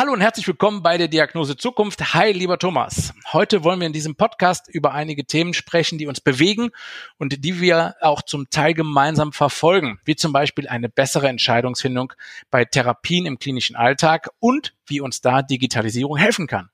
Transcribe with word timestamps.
Hallo 0.00 0.14
und 0.14 0.22
herzlich 0.22 0.48
willkommen 0.48 0.82
bei 0.82 0.96
der 0.96 1.08
Diagnose 1.08 1.58
Zukunft. 1.58 2.14
Hi, 2.14 2.32
lieber 2.32 2.56
Thomas. 2.56 3.12
Heute 3.34 3.64
wollen 3.64 3.80
wir 3.80 3.86
in 3.86 3.92
diesem 3.92 4.16
Podcast 4.16 4.66
über 4.66 4.94
einige 4.94 5.26
Themen 5.26 5.52
sprechen, 5.52 5.98
die 5.98 6.06
uns 6.06 6.22
bewegen 6.22 6.70
und 7.18 7.44
die 7.44 7.60
wir 7.60 7.96
auch 8.00 8.22
zum 8.22 8.48
Teil 8.48 8.72
gemeinsam 8.72 9.34
verfolgen, 9.34 10.00
wie 10.06 10.16
zum 10.16 10.32
Beispiel 10.32 10.66
eine 10.68 10.88
bessere 10.88 11.28
Entscheidungsfindung 11.28 12.14
bei 12.50 12.64
Therapien 12.64 13.26
im 13.26 13.38
klinischen 13.38 13.76
Alltag 13.76 14.30
und 14.38 14.72
wie 14.86 15.02
uns 15.02 15.20
da 15.20 15.42
Digitalisierung 15.42 16.16
helfen 16.16 16.46
kann 16.46 16.70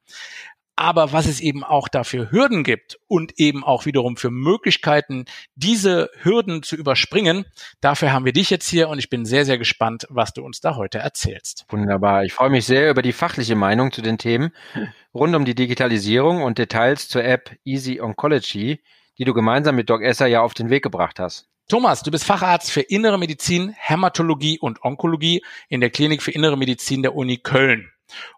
aber 0.76 1.12
was 1.12 1.26
es 1.26 1.40
eben 1.40 1.64
auch 1.64 1.88
dafür 1.88 2.30
Hürden 2.30 2.62
gibt 2.62 2.98
und 3.08 3.38
eben 3.38 3.64
auch 3.64 3.86
wiederum 3.86 4.16
für 4.16 4.30
Möglichkeiten, 4.30 5.24
diese 5.54 6.10
Hürden 6.20 6.62
zu 6.62 6.76
überspringen, 6.76 7.46
dafür 7.80 8.12
haben 8.12 8.26
wir 8.26 8.32
dich 8.32 8.50
jetzt 8.50 8.68
hier 8.68 8.88
und 8.90 8.98
ich 8.98 9.08
bin 9.08 9.24
sehr, 9.24 9.46
sehr 9.46 9.58
gespannt, 9.58 10.06
was 10.10 10.34
du 10.34 10.44
uns 10.44 10.60
da 10.60 10.76
heute 10.76 10.98
erzählst. 10.98 11.64
Wunderbar. 11.70 12.24
Ich 12.24 12.34
freue 12.34 12.50
mich 12.50 12.66
sehr 12.66 12.90
über 12.90 13.02
die 13.02 13.12
fachliche 13.12 13.56
Meinung 13.56 13.90
zu 13.90 14.02
den 14.02 14.18
Themen 14.18 14.52
rund 15.14 15.34
um 15.34 15.44
die 15.44 15.54
Digitalisierung 15.54 16.42
und 16.42 16.58
Details 16.58 17.08
zur 17.08 17.24
App 17.24 17.56
Easy 17.64 18.00
Oncology, 18.00 18.82
die 19.18 19.24
du 19.24 19.32
gemeinsam 19.32 19.76
mit 19.76 19.88
Doc 19.88 20.02
Esser 20.02 20.26
ja 20.26 20.42
auf 20.42 20.54
den 20.54 20.70
Weg 20.70 20.82
gebracht 20.82 21.18
hast. 21.18 21.48
Thomas, 21.68 22.02
du 22.04 22.12
bist 22.12 22.24
Facharzt 22.24 22.70
für 22.70 22.82
Innere 22.82 23.18
Medizin, 23.18 23.74
Hämatologie 23.76 24.58
und 24.60 24.84
Onkologie 24.84 25.42
in 25.68 25.80
der 25.80 25.90
Klinik 25.90 26.22
für 26.22 26.30
Innere 26.30 26.56
Medizin 26.56 27.02
der 27.02 27.16
Uni 27.16 27.38
Köln. 27.38 27.90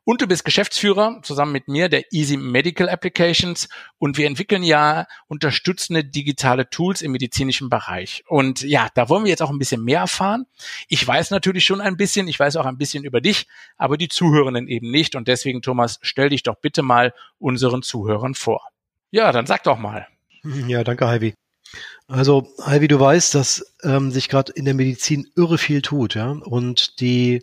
Und 0.04 0.22
du 0.22 0.26
bist 0.26 0.44
Geschäftsführer 0.44 1.20
zusammen 1.22 1.52
mit 1.52 1.68
mir 1.68 1.88
der 1.88 2.12
Easy 2.12 2.36
Medical 2.36 2.88
Applications 2.88 3.68
und 3.98 4.16
wir 4.16 4.26
entwickeln 4.26 4.62
ja 4.62 5.06
unterstützende 5.26 6.04
digitale 6.04 6.70
Tools 6.70 7.02
im 7.02 7.12
medizinischen 7.12 7.68
Bereich. 7.68 8.24
Und 8.28 8.62
ja, 8.62 8.88
da 8.94 9.08
wollen 9.08 9.24
wir 9.24 9.30
jetzt 9.30 9.42
auch 9.42 9.50
ein 9.50 9.58
bisschen 9.58 9.84
mehr 9.84 10.00
erfahren. 10.00 10.46
Ich 10.88 11.06
weiß 11.06 11.30
natürlich 11.30 11.64
schon 11.64 11.80
ein 11.80 11.96
bisschen, 11.96 12.28
ich 12.28 12.38
weiß 12.40 12.56
auch 12.56 12.66
ein 12.66 12.78
bisschen 12.78 13.04
über 13.04 13.20
dich, 13.20 13.46
aber 13.76 13.96
die 13.96 14.08
Zuhörenden 14.08 14.68
eben 14.68 14.90
nicht. 14.90 15.14
Und 15.14 15.28
deswegen, 15.28 15.62
Thomas, 15.62 15.98
stell 16.02 16.30
dich 16.30 16.42
doch 16.42 16.56
bitte 16.56 16.82
mal 16.82 17.12
unseren 17.38 17.82
Zuhörern 17.82 18.34
vor. 18.34 18.68
Ja, 19.10 19.32
dann 19.32 19.46
sag 19.46 19.62
doch 19.64 19.78
mal. 19.78 20.06
Ja, 20.44 20.84
danke, 20.84 21.06
Heidi. 21.06 21.34
Also, 22.06 22.48
Heidi, 22.64 22.88
du 22.88 22.98
weißt, 22.98 23.34
dass 23.34 23.74
ähm, 23.82 24.10
sich 24.10 24.30
gerade 24.30 24.52
in 24.52 24.64
der 24.64 24.72
Medizin 24.72 25.30
irre 25.36 25.58
viel 25.58 25.82
tut, 25.82 26.14
ja. 26.14 26.30
Und 26.30 27.00
die 27.00 27.42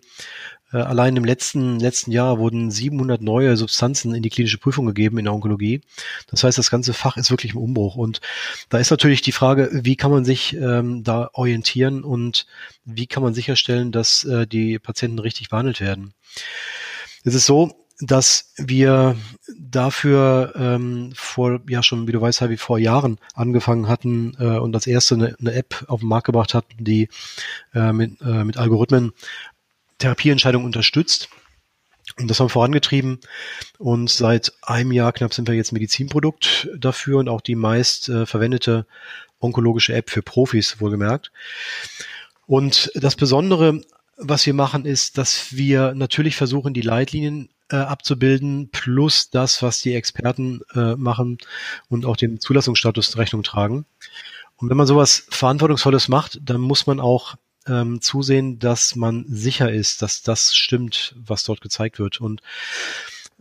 allein 0.72 1.16
im 1.16 1.24
letzten, 1.24 1.80
letzten 1.80 2.12
Jahr 2.12 2.40
wurden 2.40 2.72
700 2.72 3.22
neue 3.22 3.56
Substanzen 3.58 4.14
in 4.16 4.24
die 4.24 4.30
klinische 4.30 4.58
Prüfung 4.58 4.86
gegeben 4.86 5.18
in 5.18 5.26
der 5.26 5.34
Onkologie. 5.34 5.82
Das 6.28 6.44
heißt, 6.44 6.58
das 6.58 6.72
ganze 6.72 6.94
Fach 6.94 7.18
ist 7.18 7.32
wirklich 7.32 7.54
im 7.54 7.60
Umbruch. 7.60 7.96
Und 7.96 8.22
da 8.70 8.78
ist 8.78 8.92
natürlich 8.92 9.22
die 9.22 9.32
Frage, 9.32 9.70
wie 9.72 9.96
kann 9.96 10.12
man 10.12 10.26
sich 10.26 10.56
ähm, 10.56 11.04
da 11.04 11.30
orientieren 11.34 12.04
und 12.04 12.46
wie 12.84 13.08
kann 13.08 13.24
man 13.24 13.34
sicherstellen, 13.34 13.92
dass 13.92 14.24
äh, 14.26 14.48
die 14.48 14.80
Patienten 14.80 15.20
richtig 15.20 15.50
behandelt 15.50 15.82
werden. 15.82 16.14
Es 17.24 17.34
ist 17.34 17.46
so, 17.46 17.86
dass 18.00 18.54
wir 18.58 19.16
dafür 19.58 20.54
ähm, 20.58 21.14
vor, 21.16 21.62
ja 21.70 21.82
schon, 21.82 22.08
wie 22.08 22.12
du 22.12 22.20
weißt, 22.20 22.50
wie 22.50 22.58
vor 22.58 22.78
Jahren 22.78 23.20
angefangen 23.34 23.88
hatten 23.88 24.36
äh, 24.40 24.58
und 24.58 24.76
als 24.76 24.86
erste 24.86 25.16
eine, 25.16 25.36
eine 25.40 25.54
App 25.54 25.86
auf 25.88 26.02
den 26.02 26.10
Markt 26.10 26.26
gebracht 26.26 26.54
hatten, 26.54 26.84
die 26.84 27.08
äh, 27.74 27.94
mit, 27.94 28.22
äh, 28.22 28.44
mit 28.44 28.58
Algorithmen 28.58 29.14
Therapieentscheidungen 30.00 30.66
unterstützt. 30.66 31.30
Und 32.20 32.30
das 32.30 32.40
haben 32.40 32.46
wir 32.46 32.52
vorangetrieben. 32.52 33.20
Und 33.78 34.10
seit 34.10 34.54
einem 34.62 34.92
Jahr 34.92 35.12
knapp 35.12 35.34
sind 35.34 35.48
wir 35.48 35.56
jetzt 35.56 35.72
Medizinprodukt 35.72 36.70
dafür 36.78 37.20
und 37.20 37.30
auch 37.30 37.42
die 37.42 37.56
meist 37.56 38.10
äh, 38.10 38.26
verwendete 38.26 38.86
onkologische 39.40 39.94
App 39.94 40.10
für 40.10 40.22
Profis, 40.22 40.80
wohlgemerkt. 40.80 41.32
Und 42.48 42.92
das 42.96 43.16
Besondere, 43.16 43.82
was 44.18 44.46
wir 44.46 44.54
machen, 44.54 44.86
ist, 44.86 45.18
dass 45.18 45.56
wir 45.56 45.94
natürlich 45.94 46.36
versuchen, 46.36 46.74
die 46.74 46.82
Leitlinien 46.82 47.50
äh, 47.70 47.78
abzubilden, 47.78 48.70
plus 48.72 49.30
das, 49.30 49.62
was 49.62 49.82
die 49.82 49.96
Experten 49.96 50.62
äh, 50.74 50.96
machen 50.96 51.40
und 51.90 52.06
auch 52.06 52.16
dem 52.16 52.40
Zulassungsstatus 52.40 53.18
Rechnung 53.18 53.44
tragen. 53.44 53.86
Und 54.58 54.70
wenn 54.70 54.78
man 54.78 54.88
sowas 54.88 55.26
Verantwortungsvolles 55.30 56.08
macht, 56.08 56.40
dann 56.44 56.62
muss 56.62 56.88
man 56.88 57.00
auch 57.00 57.36
ähm, 57.68 58.02
zusehen, 58.02 58.60
dass 58.60 58.96
man 58.96 59.26
sicher 59.28 59.72
ist, 59.72 60.02
dass 60.02 60.22
das 60.22 60.56
stimmt, 60.56 61.16
was 61.18 61.44
dort 61.44 61.62
gezeigt 61.62 62.00
wird. 62.00 62.22
Und 62.22 62.42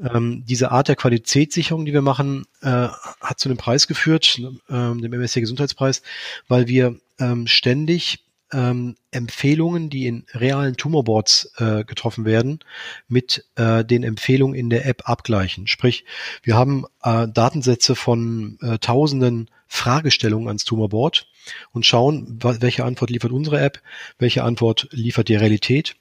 ähm, 0.02 0.44
diese 0.46 0.70
Art 0.70 0.88
der 0.88 0.96
Qualitätssicherung, 0.96 1.84
die 1.84 1.92
wir 1.92 2.02
machen, 2.02 2.46
äh, 2.62 2.88
hat 3.20 3.38
zu 3.38 3.48
einem 3.48 3.58
Preis 3.58 3.86
geführt, 3.86 4.40
ähm, 4.68 5.00
dem 5.00 5.12
MSC 5.12 5.40
Gesundheitspreis, 5.40 6.02
weil 6.48 6.66
wir 6.66 6.98
ähm, 7.18 7.46
ständig 7.46 8.24
ähm, 8.52 8.96
Empfehlungen, 9.10 9.90
die 9.90 10.06
in 10.06 10.26
realen 10.32 10.76
Tumorboards 10.76 11.52
äh, 11.58 11.84
getroffen 11.84 12.24
werden, 12.24 12.60
mit 13.08 13.44
äh, 13.56 13.84
den 13.84 14.02
Empfehlungen 14.02 14.54
in 14.54 14.70
der 14.70 14.86
App 14.86 15.08
abgleichen. 15.08 15.66
Sprich, 15.66 16.04
wir 16.42 16.54
haben 16.56 16.84
äh, 17.02 17.26
Datensätze 17.28 17.94
von 17.94 18.58
äh, 18.62 18.78
Tausenden 18.78 19.50
Fragestellungen 19.66 20.48
ans 20.48 20.64
Tumorboard 20.64 21.26
und 21.72 21.86
schauen, 21.86 22.38
welche 22.40 22.84
Antwort 22.84 23.10
liefert 23.10 23.32
unsere 23.32 23.60
App, 23.60 23.80
welche 24.18 24.44
Antwort 24.44 24.88
liefert 24.90 25.28
die 25.28 25.36
Realität 25.36 25.96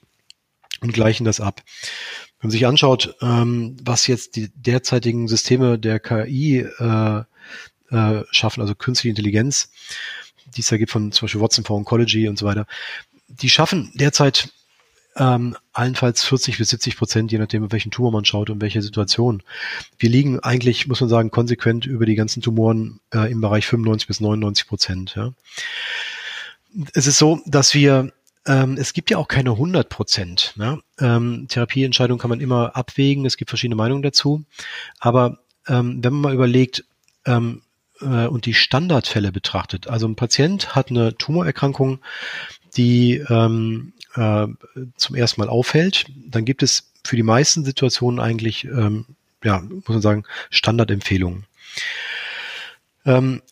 und 0.80 0.92
gleichen 0.92 1.24
das 1.24 1.40
ab. 1.40 1.62
Wenn 2.40 2.48
man 2.48 2.50
sich 2.50 2.66
anschaut, 2.66 3.16
ähm, 3.22 3.76
was 3.82 4.06
jetzt 4.06 4.36
die 4.36 4.50
derzeitigen 4.54 5.28
Systeme 5.28 5.78
der 5.78 6.00
KI 6.00 6.58
äh, 6.58 7.22
äh, 7.90 8.24
schaffen, 8.30 8.60
also 8.60 8.74
künstliche 8.74 9.10
Intelligenz, 9.10 9.70
die 10.54 10.60
es 10.60 10.68
da 10.68 10.76
gibt 10.76 10.90
von 10.90 11.12
zum 11.12 11.26
Beispiel 11.26 11.40
Watson 11.40 11.64
for 11.64 11.76
Oncology 11.76 12.28
und 12.28 12.38
so 12.38 12.46
weiter, 12.46 12.66
die 13.28 13.48
schaffen 13.48 13.90
derzeit 13.94 14.50
ähm, 15.16 15.56
allenfalls 15.72 16.24
40 16.24 16.58
bis 16.58 16.70
70 16.70 16.96
Prozent, 16.96 17.32
je 17.32 17.38
nachdem, 17.38 17.70
welchen 17.70 17.90
Tumor 17.90 18.12
man 18.12 18.24
schaut 18.24 18.50
und 18.50 18.60
welche 18.60 18.82
Situation. 18.82 19.42
Wir 19.98 20.10
liegen 20.10 20.40
eigentlich, 20.40 20.86
muss 20.88 21.00
man 21.00 21.10
sagen, 21.10 21.30
konsequent 21.30 21.86
über 21.86 22.06
die 22.06 22.16
ganzen 22.16 22.42
Tumoren 22.42 23.00
äh, 23.12 23.30
im 23.30 23.40
Bereich 23.40 23.66
95 23.66 24.08
bis 24.08 24.20
99 24.20 24.66
Prozent. 24.66 25.14
Ja. 25.14 25.32
Es 26.94 27.06
ist 27.06 27.18
so, 27.18 27.40
dass 27.46 27.74
wir 27.74 28.12
ähm, 28.46 28.76
es 28.78 28.92
gibt 28.92 29.10
ja 29.10 29.16
auch 29.16 29.28
keine 29.28 29.52
100 29.52 29.88
Prozent. 29.88 30.52
Ne? 30.56 30.80
Ähm, 30.98 31.46
Therapieentscheidungen 31.48 32.20
kann 32.20 32.28
man 32.28 32.40
immer 32.40 32.76
abwägen. 32.76 33.24
Es 33.24 33.38
gibt 33.38 33.50
verschiedene 33.50 33.76
Meinungen 33.76 34.02
dazu. 34.02 34.44
Aber 34.98 35.38
ähm, 35.66 36.04
wenn 36.04 36.12
man 36.12 36.20
mal 36.20 36.34
überlegt, 36.34 36.84
ähm, 37.24 37.62
äh, 38.00 38.26
und 38.26 38.46
die 38.46 38.54
Standardfälle 38.54 39.32
betrachtet. 39.32 39.88
Also 39.88 40.06
ein 40.06 40.16
Patient 40.16 40.74
hat 40.74 40.90
eine 40.90 41.16
Tumorerkrankung, 41.16 42.00
die 42.76 43.24
ähm, 43.28 43.92
äh, 44.14 44.46
zum 44.96 45.16
ersten 45.16 45.40
Mal 45.40 45.48
auffällt, 45.48 46.06
dann 46.26 46.44
gibt 46.44 46.62
es 46.62 46.92
für 47.04 47.16
die 47.16 47.22
meisten 47.22 47.64
Situationen 47.64 48.20
eigentlich, 48.20 48.64
ähm, 48.64 49.06
ja, 49.42 49.60
muss 49.60 49.88
man 49.88 50.00
sagen, 50.00 50.24
Standardempfehlungen. 50.50 51.44
Ähm, 53.04 53.42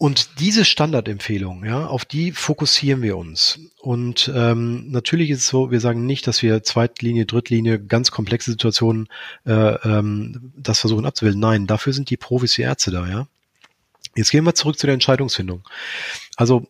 und 0.00 0.38
diese 0.38 0.64
Standardempfehlungen, 0.64 1.68
ja, 1.68 1.86
auf 1.86 2.04
die 2.04 2.30
fokussieren 2.30 3.02
wir 3.02 3.16
uns. 3.16 3.58
Und 3.80 4.30
ähm, 4.32 4.88
natürlich 4.92 5.30
ist 5.30 5.40
es 5.40 5.48
so, 5.48 5.72
wir 5.72 5.80
sagen 5.80 6.06
nicht, 6.06 6.28
dass 6.28 6.40
wir 6.40 6.62
Zweitlinie, 6.62 7.26
Drittlinie, 7.26 7.80
ganz 7.80 8.12
komplexe 8.12 8.52
Situationen 8.52 9.08
äh, 9.44 9.52
ähm, 9.52 10.52
das 10.56 10.78
versuchen 10.78 11.04
abzuwählen. 11.04 11.40
Nein, 11.40 11.66
dafür 11.66 11.92
sind 11.92 12.10
die 12.10 12.16
Profis, 12.16 12.54
die 12.54 12.62
Ärzte 12.62 12.92
da, 12.92 13.08
ja. 13.08 13.26
Jetzt 14.14 14.30
gehen 14.30 14.44
wir 14.44 14.54
zurück 14.54 14.78
zu 14.78 14.86
der 14.86 14.94
Entscheidungsfindung. 14.94 15.62
Also 16.36 16.68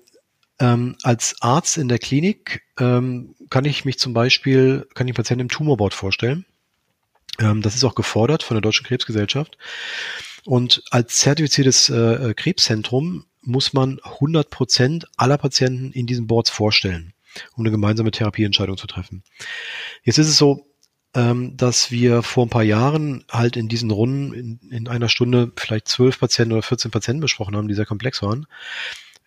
ähm, 0.60 0.96
als 1.02 1.37
Arzt 1.40 1.78
in 1.78 1.88
der 1.88 1.99
Klinik 1.99 2.62
ähm, 2.78 3.34
kann 3.50 3.64
ich 3.64 3.84
mich 3.84 3.99
zum 3.99 4.12
Beispiel, 4.12 4.87
kann 4.94 5.06
ich 5.08 5.14
Patienten 5.14 5.43
im 5.43 5.49
Tumorboard 5.49 5.94
vorstellen. 5.94 6.44
Ähm, 7.38 7.62
das 7.62 7.75
ist 7.75 7.84
auch 7.84 7.94
gefordert 7.94 8.43
von 8.43 8.56
der 8.56 8.62
Deutschen 8.62 8.87
Krebsgesellschaft. 8.87 9.56
Und 10.44 10.82
als 10.90 11.16
zertifiziertes 11.16 11.88
äh, 11.90 12.34
Krebszentrum 12.34 13.26
muss 13.43 13.72
man 13.72 14.00
100 14.02 14.50
Prozent 14.50 15.06
aller 15.16 15.38
Patienten 15.38 15.93
in 15.93 16.06
diesen 16.06 16.26
Boards 16.26 16.50
vorstellen, 16.50 17.12
um 17.54 17.62
eine 17.62 17.70
gemeinsame 17.70 18.11
Therapieentscheidung 18.11 18.76
zu 18.76 18.87
treffen. 18.87 19.22
Jetzt 20.02 20.19
ist 20.19 20.28
es 20.28 20.37
so, 20.37 20.66
ähm, 21.14 21.56
dass 21.56 21.90
wir 21.90 22.22
vor 22.22 22.46
ein 22.46 22.50
paar 22.50 22.62
Jahren 22.62 23.25
halt 23.31 23.56
in 23.56 23.69
diesen 23.69 23.90
Runden 23.90 24.32
in, 24.32 24.61
in 24.70 24.88
einer 24.88 25.08
Stunde 25.08 25.52
vielleicht 25.56 25.88
zwölf 25.88 26.19
Patienten 26.20 26.52
oder 26.52 26.62
14 26.62 26.90
Patienten 26.90 27.20
besprochen 27.20 27.56
haben, 27.56 27.69
die 27.69 27.75
sehr 27.75 27.87
komplex 27.87 28.22
waren. 28.22 28.46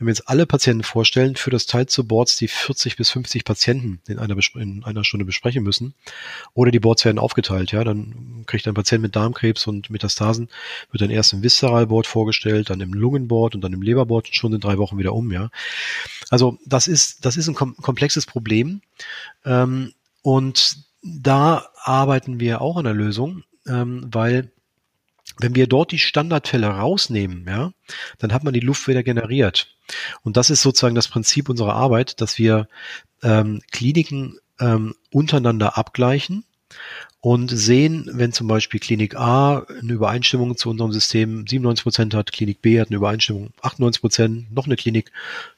Wenn 0.02 0.08
wir 0.08 0.14
jetzt 0.14 0.28
alle 0.28 0.48
Patienten 0.48 0.82
vorstellen, 0.82 1.36
für 1.36 1.52
das 1.52 1.68
Teil 1.68 1.86
zu 1.86 2.08
Boards, 2.08 2.36
die 2.36 2.48
40 2.48 2.98
bis 2.98 3.12
50 3.12 3.46
Patienten 3.46 4.02
in 4.08 4.18
einer, 4.18 4.36
in 4.56 4.84
einer 4.84 5.04
Stunde 5.04 5.26
besprechen 5.26 5.64
müssen, 5.64 5.94
oder 6.56 6.72
die 6.72 6.80
Boards 6.80 7.06
werden 7.06 7.20
aufgeteilt, 7.20 7.72
ja, 7.72 7.84
dann 7.84 8.44
kriegt 8.48 8.68
ein 8.68 8.74
Patient 8.74 9.04
mit 9.04 9.16
Darmkrebs 9.16 9.68
und 9.68 9.92
Metastasen, 9.92 10.50
wird 10.90 11.04
dann 11.04 11.12
erst 11.12 11.34
im 11.34 11.44
Viszeralboard 11.44 12.08
vorgestellt, 12.08 12.72
dann 12.72 12.82
im 12.82 12.94
Lungenboard 12.94 13.54
und 13.54 13.62
dann 13.62 13.74
im 13.74 13.84
Leberboard 13.84 14.34
schon 14.34 14.54
in 14.54 14.60
drei 14.60 14.80
Wochen 14.80 14.98
wieder 14.98 15.14
um, 15.14 15.32
ja. 15.32 15.52
Also 16.32 16.58
das 16.66 16.88
ist, 16.88 17.24
das 17.24 17.38
ist 17.38 17.48
ein 17.48 17.54
komplexes 17.54 18.26
Problem. 18.26 18.82
Ähm, 19.46 19.94
und 20.24 20.78
da 21.04 21.68
arbeiten 21.76 22.40
wir 22.40 22.62
auch 22.62 22.78
an 22.78 22.86
der 22.86 22.96
Lösung, 22.96 23.44
ähm, 23.68 24.08
weil 24.12 24.52
wenn 25.40 25.56
wir 25.56 25.68
dort 25.68 25.92
die 25.92 26.00
Standardfälle 26.00 26.68
rausnehmen, 26.68 27.46
ja, 27.48 27.72
dann 28.20 28.34
hat 28.34 28.44
man 28.44 28.54
die 28.54 28.60
Luft 28.60 28.88
wieder 28.88 29.04
generiert. 29.04 29.76
Und 30.24 30.38
das 30.38 30.50
ist 30.50 30.62
sozusagen 30.62 30.96
das 30.96 31.08
Prinzip 31.08 31.50
unserer 31.50 31.74
Arbeit, 31.74 32.22
dass 32.22 32.38
wir 32.38 32.68
ähm, 33.24 33.62
Kliniken 33.72 34.38
ähm, 34.60 34.96
untereinander 35.12 35.78
abgleichen 35.78 36.46
und 37.20 37.50
sehen, 37.50 38.10
wenn 38.14 38.34
zum 38.34 38.48
Beispiel 38.48 38.80
Klinik 38.80 39.16
A 39.16 39.60
eine 39.60 39.94
Übereinstimmung 39.94 40.58
zu 40.58 40.70
unserem 40.70 40.92
System 40.92 41.46
97 41.48 41.84
Prozent 41.84 42.14
hat, 42.14 42.32
Klinik 42.32 42.62
B 42.62 42.80
hat 42.80 42.88
eine 42.88 42.98
Übereinstimmung 42.98 43.52
98 43.62 44.02
Prozent, 44.02 44.52
noch 44.54 44.66
eine 44.66 44.76
Klinik 44.76 45.12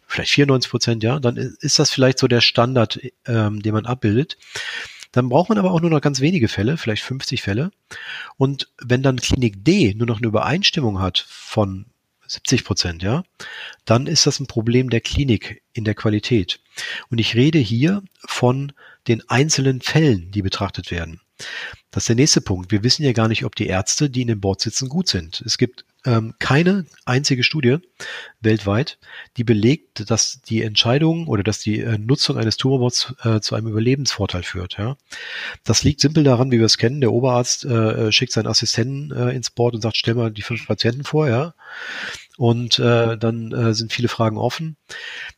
vielleicht 0.05 0.31
94 0.31 0.69
Prozent, 0.69 1.03
ja, 1.03 1.19
dann 1.19 1.37
ist 1.37 1.79
das 1.79 1.89
vielleicht 1.89 2.19
so 2.19 2.27
der 2.27 2.41
Standard, 2.41 2.99
ähm, 3.25 3.61
den 3.61 3.73
man 3.73 3.85
abbildet. 3.85 4.37
Dann 5.13 5.29
braucht 5.29 5.47
man 5.47 5.57
aber 5.57 5.71
auch 5.71 5.79
nur 5.79 5.91
noch 5.91 6.01
ganz 6.01 6.19
wenige 6.19 6.49
Fälle, 6.49 6.75
vielleicht 6.75 7.03
50 7.03 7.41
Fälle. 7.41 7.71
Und 8.35 8.69
wenn 8.81 9.03
dann 9.03 9.17
Klinik 9.17 9.63
D 9.63 9.93
nur 9.93 10.07
noch 10.07 10.17
eine 10.17 10.27
Übereinstimmung 10.27 10.99
hat 10.99 11.25
von 11.29 11.85
70 12.27 12.65
Prozent, 12.65 13.03
ja, 13.03 13.23
dann 13.85 14.07
ist 14.07 14.25
das 14.25 14.39
ein 14.39 14.47
Problem 14.47 14.89
der 14.89 15.01
Klinik 15.01 15.61
in 15.71 15.85
der 15.85 15.95
Qualität. 15.95 16.59
Und 17.09 17.19
ich 17.19 17.35
rede 17.35 17.59
hier 17.59 18.01
von 18.25 18.73
den 19.07 19.27
einzelnen 19.29 19.81
Fällen, 19.81 20.31
die 20.31 20.41
betrachtet 20.41 20.89
werden. 20.89 21.21
Das 21.91 22.03
ist 22.03 22.09
der 22.09 22.15
nächste 22.15 22.41
Punkt. 22.41 22.71
Wir 22.71 22.83
wissen 22.83 23.03
ja 23.03 23.13
gar 23.13 23.27
nicht, 23.27 23.45
ob 23.45 23.55
die 23.55 23.67
Ärzte, 23.67 24.09
die 24.09 24.23
in 24.23 24.27
dem 24.27 24.41
Board 24.41 24.61
sitzen, 24.61 24.89
gut 24.89 25.07
sind. 25.07 25.43
Es 25.45 25.59
gibt 25.59 25.85
ähm, 26.05 26.33
keine 26.39 26.85
einzige 27.05 27.43
Studie 27.43 27.77
weltweit, 28.41 28.97
die 29.37 29.43
belegt, 29.43 30.09
dass 30.09 30.41
die 30.41 30.63
Entscheidung 30.63 31.27
oder 31.27 31.43
dass 31.43 31.59
die 31.59 31.79
äh, 31.79 31.97
Nutzung 31.97 32.37
eines 32.37 32.57
Tumorboards 32.57 33.13
äh, 33.23 33.39
zu 33.39 33.55
einem 33.55 33.67
Überlebensvorteil 33.67 34.43
führt. 34.43 34.77
Ja? 34.77 34.97
Das 35.63 35.83
liegt 35.83 36.01
simpel 36.01 36.23
daran, 36.23 36.51
wie 36.51 36.59
wir 36.59 36.65
es 36.65 36.77
kennen. 36.77 36.99
Der 36.99 37.13
Oberarzt 37.13 37.63
äh, 37.63 38.11
schickt 38.11 38.33
seinen 38.33 38.47
Assistenten 38.47 39.11
äh, 39.11 39.31
ins 39.31 39.51
Board 39.51 39.75
und 39.75 39.81
sagt, 39.81 39.97
stell 39.97 40.15
mal 40.15 40.31
die 40.31 40.41
fünf 40.41 40.67
Patienten 40.67 41.03
vor, 41.03 41.29
ja. 41.29 41.53
Und 42.37 42.79
äh, 42.79 43.15
dann 43.17 43.51
äh, 43.51 43.73
sind 43.75 43.93
viele 43.93 44.07
Fragen 44.07 44.37
offen. 44.37 44.75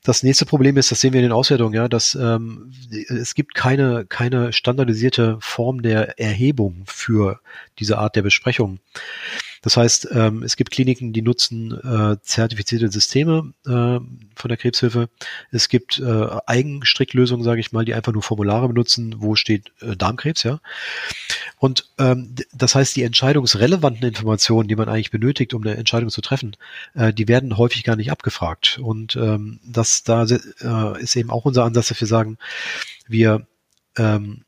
Das 0.03 0.23
nächste 0.23 0.45
Problem 0.45 0.77
ist, 0.77 0.91
das 0.91 1.01
sehen 1.01 1.11
wir 1.11 1.19
in 1.19 1.25
den 1.25 1.33
Auswertungen, 1.33 1.73
ja, 1.73 1.89
dass 1.89 2.15
ähm, 2.15 2.71
es 3.09 3.35
gibt 3.35 3.53
keine 3.53 4.05
keine 4.05 4.53
standardisierte 4.53 5.37
Form 5.41 5.81
der 5.81 6.19
Erhebung 6.19 6.83
für 6.85 7.41
diese 7.79 7.97
Art 7.97 8.15
der 8.15 8.21
Besprechung. 8.21 8.79
Das 9.65 9.77
heißt, 9.77 10.09
ähm, 10.11 10.43
es 10.43 10.57
gibt 10.57 10.69
Kliniken, 10.69 11.11
die 11.11 11.23
nutzen 11.23 11.71
äh, 11.71 12.17
zertifizierte 12.21 12.91
Systeme 12.91 13.51
äh, 13.65 13.69
von 13.69 14.47
der 14.47 14.57
Krebshilfe. 14.57 15.09
Es 15.49 15.69
gibt 15.69 15.97
äh, 15.97 16.27
Eigenstricklösungen, 16.45 17.43
sage 17.43 17.61
ich 17.61 17.71
mal, 17.71 17.83
die 17.83 17.95
einfach 17.95 18.13
nur 18.13 18.21
Formulare 18.21 18.67
benutzen, 18.67 19.15
wo 19.17 19.33
steht 19.33 19.71
äh, 19.81 19.95
Darmkrebs, 19.95 20.43
ja. 20.43 20.59
Und 21.57 21.89
ähm, 21.97 22.35
das 22.53 22.75
heißt, 22.75 22.95
die 22.95 23.01
entscheidungsrelevanten 23.01 24.07
Informationen, 24.07 24.67
die 24.67 24.75
man 24.75 24.87
eigentlich 24.87 25.09
benötigt, 25.09 25.55
um 25.55 25.63
eine 25.63 25.77
Entscheidung 25.77 26.11
zu 26.11 26.21
treffen, 26.21 26.55
äh, 26.93 27.11
die 27.11 27.27
werden 27.27 27.57
häufig 27.57 27.83
gar 27.83 27.95
nicht 27.95 28.11
abgefragt. 28.11 28.79
Und 28.83 29.15
ähm, 29.15 29.59
das 29.65 30.03
da 30.03 30.25
äh, 30.25 31.01
ist 31.01 31.15
eben 31.15 31.31
auch 31.31 31.45
unser 31.45 31.63
Ansatz, 31.63 31.87
dass 31.87 32.01
wir 32.01 32.07
sagen, 32.07 32.37
wir 33.07 33.47
ähm, 33.97 34.43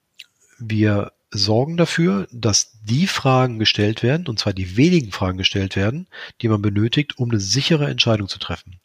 wir 0.60 1.12
sorgen 1.32 1.78
dafür, 1.78 2.28
dass 2.32 2.80
die 2.84 3.08
Fragen 3.08 3.60
gestellt 3.60 4.02
werden, 4.04 4.28
und 4.28 4.40
zwar 4.40 4.54
die 4.54 4.78
wenigen 4.78 5.12
Fragen 5.12 5.38
gestellt 5.38 5.76
werden, 5.76 6.08
die 6.42 6.48
man 6.48 6.62
benötigt, 6.62 7.18
um 7.18 7.30
eine 7.30 7.40
sichere 7.40 7.90
Entscheidung 7.90 8.28
zu 8.28 8.40
treffen. 8.40 8.80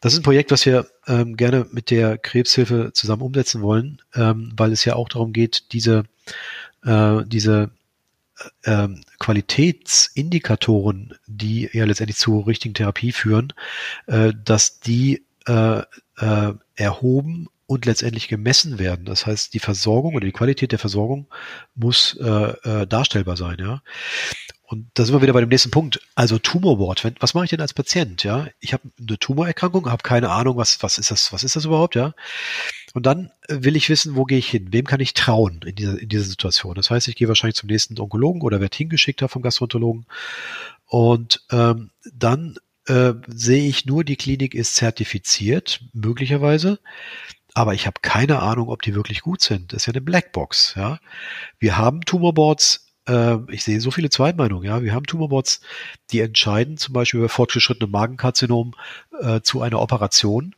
Das 0.00 0.12
ist 0.12 0.18
ein 0.20 0.24
Projekt, 0.24 0.50
was 0.50 0.66
wir 0.66 0.88
ähm, 1.06 1.36
gerne 1.36 1.66
mit 1.70 1.90
der 1.90 2.18
Krebshilfe 2.18 2.90
zusammen 2.92 3.22
umsetzen 3.22 3.62
wollen, 3.62 4.02
ähm, 4.14 4.52
weil 4.56 4.72
es 4.72 4.84
ja 4.84 4.96
auch 4.96 5.08
darum 5.08 5.32
geht, 5.32 5.72
diese, 5.72 6.04
äh, 6.84 7.22
diese 7.26 7.70
äh, 8.64 8.88
Qualitätsindikatoren, 9.20 11.14
die 11.26 11.70
ja 11.72 11.84
letztendlich 11.84 12.18
zur 12.18 12.46
richtigen 12.46 12.74
Therapie 12.74 13.12
führen, 13.12 13.52
äh, 14.06 14.32
dass 14.44 14.80
die 14.80 15.24
äh, 15.46 15.82
äh, 16.18 16.52
erhoben 16.74 17.48
und 17.72 17.86
letztendlich 17.86 18.28
gemessen 18.28 18.78
werden. 18.78 19.06
Das 19.06 19.26
heißt, 19.26 19.54
die 19.54 19.58
Versorgung 19.58 20.14
oder 20.14 20.26
die 20.26 20.32
Qualität 20.32 20.72
der 20.72 20.78
Versorgung 20.78 21.26
muss 21.74 22.14
äh, 22.20 22.26
äh, 22.28 22.86
darstellbar 22.86 23.38
sein, 23.38 23.56
ja. 23.60 23.82
Und 24.66 24.90
da 24.94 25.04
sind 25.04 25.14
wir 25.14 25.22
wieder 25.22 25.32
bei 25.34 25.40
dem 25.40 25.50
nächsten 25.50 25.70
Punkt. 25.70 26.00
Also 26.14 26.38
Tumorboard. 26.38 27.04
Wenn, 27.04 27.14
was 27.20 27.34
mache 27.34 27.44
ich 27.44 27.50
denn 27.50 27.60
als 27.60 27.74
Patient? 27.74 28.24
Ja, 28.24 28.46
ich 28.58 28.72
habe 28.72 28.84
eine 28.98 29.18
Tumorerkrankung, 29.18 29.90
habe 29.90 30.02
keine 30.02 30.30
Ahnung, 30.30 30.56
was 30.56 30.82
was 30.82 30.96
ist 30.96 31.10
das? 31.10 31.32
Was 31.32 31.44
ist 31.44 31.56
das 31.56 31.66
überhaupt? 31.66 31.94
Ja. 31.94 32.14
Und 32.94 33.04
dann 33.04 33.30
will 33.48 33.76
ich 33.76 33.90
wissen, 33.90 34.16
wo 34.16 34.24
gehe 34.24 34.38
ich 34.38 34.48
hin? 34.48 34.68
Wem 34.70 34.86
kann 34.86 35.00
ich 35.00 35.12
trauen 35.12 35.60
in 35.64 35.74
dieser 35.74 35.98
in 35.98 36.08
dieser 36.08 36.24
Situation? 36.24 36.74
Das 36.74 36.90
heißt, 36.90 37.08
ich 37.08 37.16
gehe 37.16 37.28
wahrscheinlich 37.28 37.56
zum 37.56 37.68
nächsten 37.68 37.98
Onkologen 38.00 38.42
oder 38.42 38.60
werde 38.60 38.76
hingeschickt 38.76 39.22
vom 39.28 39.42
Gastroenterologen. 39.42 40.06
Und 40.86 41.44
ähm, 41.50 41.90
dann 42.14 42.56
äh, 42.86 43.12
sehe 43.28 43.68
ich 43.68 43.86
nur, 43.86 44.04
die 44.04 44.16
Klinik 44.16 44.54
ist 44.54 44.74
zertifiziert, 44.74 45.80
möglicherweise 45.92 46.78
aber 47.54 47.74
ich 47.74 47.86
habe 47.86 48.00
keine 48.02 48.40
Ahnung, 48.40 48.68
ob 48.68 48.82
die 48.82 48.94
wirklich 48.94 49.20
gut 49.20 49.42
sind. 49.42 49.72
Das 49.72 49.82
ist 49.82 49.86
ja 49.86 49.92
eine 49.92 50.00
Blackbox. 50.00 50.74
Ja, 50.76 50.98
wir 51.58 51.76
haben 51.76 52.02
Tumorboards. 52.02 52.92
Äh, 53.06 53.38
ich 53.50 53.64
sehe 53.64 53.80
so 53.80 53.90
viele 53.90 54.10
Zweitmeinungen. 54.10 54.64
Ja, 54.64 54.82
wir 54.82 54.94
haben 54.94 55.06
Tumorboards, 55.06 55.60
die 56.10 56.20
entscheiden 56.20 56.76
zum 56.78 56.94
Beispiel 56.94 57.18
über 57.18 57.28
fortgeschrittene 57.28 57.90
Magenkarzinom 57.90 58.74
äh, 59.20 59.40
zu 59.42 59.60
einer 59.60 59.80
Operation, 59.80 60.54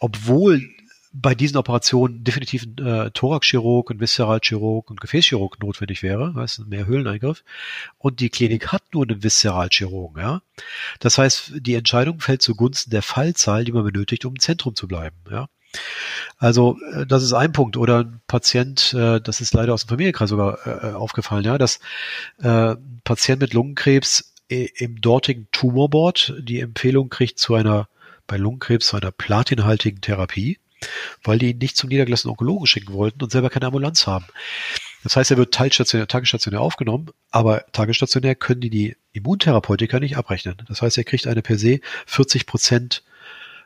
obwohl 0.00 0.70
bei 1.16 1.36
diesen 1.36 1.56
Operationen 1.56 2.24
definitiv 2.24 2.64
ein 2.64 2.84
äh, 2.84 3.10
Thoraxchirurg, 3.12 3.88
ein 3.90 4.00
Viszeralchirurg 4.00 4.90
und 4.90 5.00
Gefäßchirurg 5.00 5.62
notwendig 5.62 6.02
wäre, 6.02 6.32
das 6.34 6.58
ist 6.58 6.66
mehr 6.66 6.86
Höhleneingriff. 6.86 7.44
Und 7.98 8.18
die 8.18 8.30
Klinik 8.30 8.72
hat 8.72 8.82
nur 8.92 9.04
einen 9.04 9.22
Viszeralchirurgen, 9.22 10.20
ja. 10.20 10.42
Das 10.98 11.16
heißt, 11.16 11.52
die 11.60 11.76
Entscheidung 11.76 12.18
fällt 12.18 12.42
zugunsten 12.42 12.90
der 12.90 13.02
Fallzahl, 13.02 13.64
die 13.64 13.70
man 13.70 13.84
benötigt, 13.84 14.24
um 14.24 14.34
im 14.34 14.40
Zentrum 14.40 14.74
zu 14.74 14.88
bleiben, 14.88 15.16
ja. 15.30 15.48
Also 16.38 16.78
äh, 16.92 17.06
das 17.06 17.22
ist 17.22 17.32
ein 17.32 17.52
Punkt. 17.52 17.76
Oder 17.76 18.00
ein 18.00 18.20
Patient, 18.26 18.92
äh, 18.94 19.20
das 19.20 19.40
ist 19.40 19.54
leider 19.54 19.74
aus 19.74 19.84
dem 19.84 19.90
Familienkreis 19.90 20.30
sogar 20.30 20.58
äh, 20.66 20.92
aufgefallen, 20.92 21.44
ja, 21.44 21.58
dass 21.58 21.80
ein 22.38 23.00
Patient 23.04 23.40
mit 23.40 23.54
Lungenkrebs 23.54 24.34
im 24.48 25.00
dortigen 25.00 25.48
Tumorboard 25.52 26.34
die 26.38 26.60
Empfehlung 26.60 27.08
kriegt 27.08 27.38
zu 27.38 27.54
einer, 27.54 27.88
bei 28.26 28.36
Lungenkrebs 28.36 28.88
zu 28.88 28.96
einer 28.96 29.10
platinhaltigen 29.10 30.00
Therapie, 30.00 30.58
weil 31.22 31.38
die 31.38 31.52
ihn 31.52 31.58
nicht 31.58 31.76
zum 31.76 31.88
niedergelassenen 31.88 32.32
Onkologen 32.32 32.66
schicken 32.66 32.92
wollten 32.92 33.22
und 33.22 33.32
selber 33.32 33.50
keine 33.50 33.66
Ambulanz 33.66 34.06
haben. 34.06 34.26
Das 35.02 35.16
heißt, 35.16 35.30
er 35.30 35.36
wird 35.36 35.54
teilstationär, 35.54 36.08
tagesstationär 36.08 36.60
aufgenommen, 36.60 37.10
aber 37.30 37.64
tagesstationär 37.72 38.34
können 38.34 38.60
die 38.60 38.70
die 38.70 38.96
Immuntherapeutika 39.12 40.00
nicht 40.00 40.16
abrechnen. 40.16 40.56
Das 40.68 40.82
heißt, 40.82 40.98
er 40.98 41.04
kriegt 41.04 41.26
eine 41.26 41.42
per 41.42 41.58
se 41.58 41.80
40 42.06 42.46
Prozent 42.46 43.02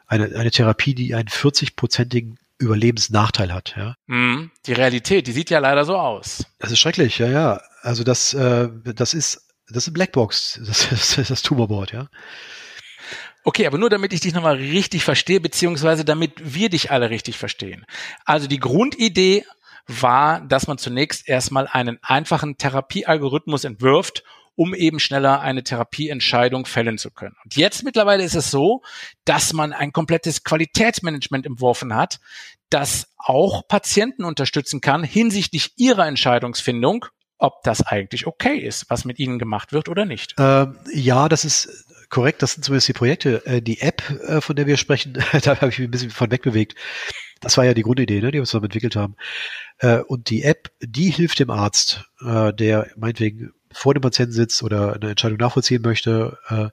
eine, 0.08 0.34
eine 0.36 0.50
Therapie, 0.50 0.94
die 0.94 1.14
einen 1.14 1.28
40-prozentigen 1.28 2.36
Überlebensnachteil 2.58 3.52
hat. 3.52 3.74
Ja. 3.76 3.94
Mm, 4.06 4.50
die 4.66 4.72
Realität, 4.72 5.26
die 5.26 5.32
sieht 5.32 5.50
ja 5.50 5.60
leider 5.60 5.84
so 5.84 5.96
aus. 5.96 6.44
Das 6.58 6.72
ist 6.72 6.80
schrecklich, 6.80 7.18
ja, 7.18 7.28
ja. 7.28 7.60
Also 7.82 8.02
das, 8.02 8.34
äh, 8.34 8.68
das 8.94 9.14
ist, 9.14 9.46
das 9.68 9.86
ist 9.86 9.94
Blackbox, 9.94 10.60
das 10.66 10.92
ist 11.18 11.30
das 11.30 11.42
Tumorboard, 11.42 11.92
ja. 11.92 12.08
Okay, 13.44 13.66
aber 13.66 13.78
nur 13.78 13.88
damit 13.88 14.12
ich 14.12 14.20
dich 14.20 14.34
nochmal 14.34 14.56
richtig 14.56 15.04
verstehe, 15.04 15.40
beziehungsweise 15.40 16.04
damit 16.04 16.32
wir 16.36 16.68
dich 16.68 16.90
alle 16.90 17.10
richtig 17.10 17.38
verstehen. 17.38 17.86
Also 18.24 18.46
die 18.46 18.58
Grundidee 18.58 19.44
war, 19.86 20.40
dass 20.42 20.66
man 20.66 20.76
zunächst 20.76 21.26
erstmal 21.28 21.66
einen 21.66 21.98
einfachen 22.02 22.58
Therapiealgorithmus 22.58 23.64
entwirft, 23.64 24.22
um 24.58 24.74
eben 24.74 24.98
schneller 24.98 25.40
eine 25.40 25.62
Therapieentscheidung 25.62 26.66
fällen 26.66 26.98
zu 26.98 27.12
können. 27.12 27.36
Und 27.44 27.54
jetzt 27.54 27.84
mittlerweile 27.84 28.24
ist 28.24 28.34
es 28.34 28.50
so, 28.50 28.82
dass 29.24 29.52
man 29.52 29.72
ein 29.72 29.92
komplettes 29.92 30.42
Qualitätsmanagement 30.42 31.46
entworfen 31.46 31.94
hat, 31.94 32.18
das 32.68 33.06
auch 33.18 33.68
Patienten 33.68 34.24
unterstützen 34.24 34.80
kann 34.80 35.04
hinsichtlich 35.04 35.74
ihrer 35.76 36.08
Entscheidungsfindung, 36.08 37.06
ob 37.38 37.62
das 37.62 37.82
eigentlich 37.82 38.26
okay 38.26 38.58
ist, 38.58 38.90
was 38.90 39.04
mit 39.04 39.20
ihnen 39.20 39.38
gemacht 39.38 39.72
wird 39.72 39.88
oder 39.88 40.04
nicht. 40.04 40.34
Ähm, 40.38 40.76
ja, 40.92 41.28
das 41.28 41.44
ist 41.44 41.86
korrekt. 42.08 42.42
Das 42.42 42.54
sind 42.54 42.64
zumindest 42.64 42.88
die 42.88 42.94
Projekte. 42.94 43.46
Äh, 43.46 43.62
die 43.62 43.80
App, 43.80 44.02
äh, 44.26 44.40
von 44.40 44.56
der 44.56 44.66
wir 44.66 44.76
sprechen, 44.76 45.12
da 45.42 45.60
habe 45.60 45.70
ich 45.70 45.78
mich 45.78 45.86
ein 45.86 45.92
bisschen 45.92 46.10
von 46.10 46.32
wegbewegt. 46.32 46.74
Das 47.40 47.56
war 47.56 47.64
ja 47.64 47.74
die 47.74 47.82
Grundidee, 47.82 48.20
ne, 48.20 48.32
die 48.32 48.38
wir 48.38 48.44
zusammen 48.44 48.64
entwickelt 48.64 48.96
haben. 48.96 49.14
Äh, 49.78 49.98
und 50.00 50.30
die 50.30 50.42
App, 50.42 50.72
die 50.80 51.10
hilft 51.10 51.38
dem 51.38 51.50
Arzt, 51.50 52.10
der 52.20 52.90
meinetwegen 52.96 53.52
vor 53.72 53.94
dem 53.94 54.02
Patienten 54.02 54.32
sitzt 54.32 54.62
oder 54.62 54.94
eine 54.94 55.10
Entscheidung 55.10 55.38
nachvollziehen 55.38 55.82
möchte. 55.82 56.38
Äh, 56.48 56.68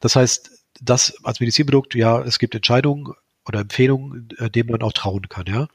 das 0.00 0.16
heißt, 0.16 0.50
das 0.80 1.14
als 1.22 1.40
Medizinprodukt, 1.40 1.94
ja, 1.94 2.20
es 2.22 2.38
gibt 2.38 2.54
Entscheidungen 2.54 3.14
oder 3.46 3.60
Empfehlungen, 3.60 4.28
äh, 4.38 4.50
denen 4.50 4.70
man 4.70 4.82
auch 4.82 4.92
trauen 4.92 5.28
kann, 5.28 5.46
ja. 5.46 5.68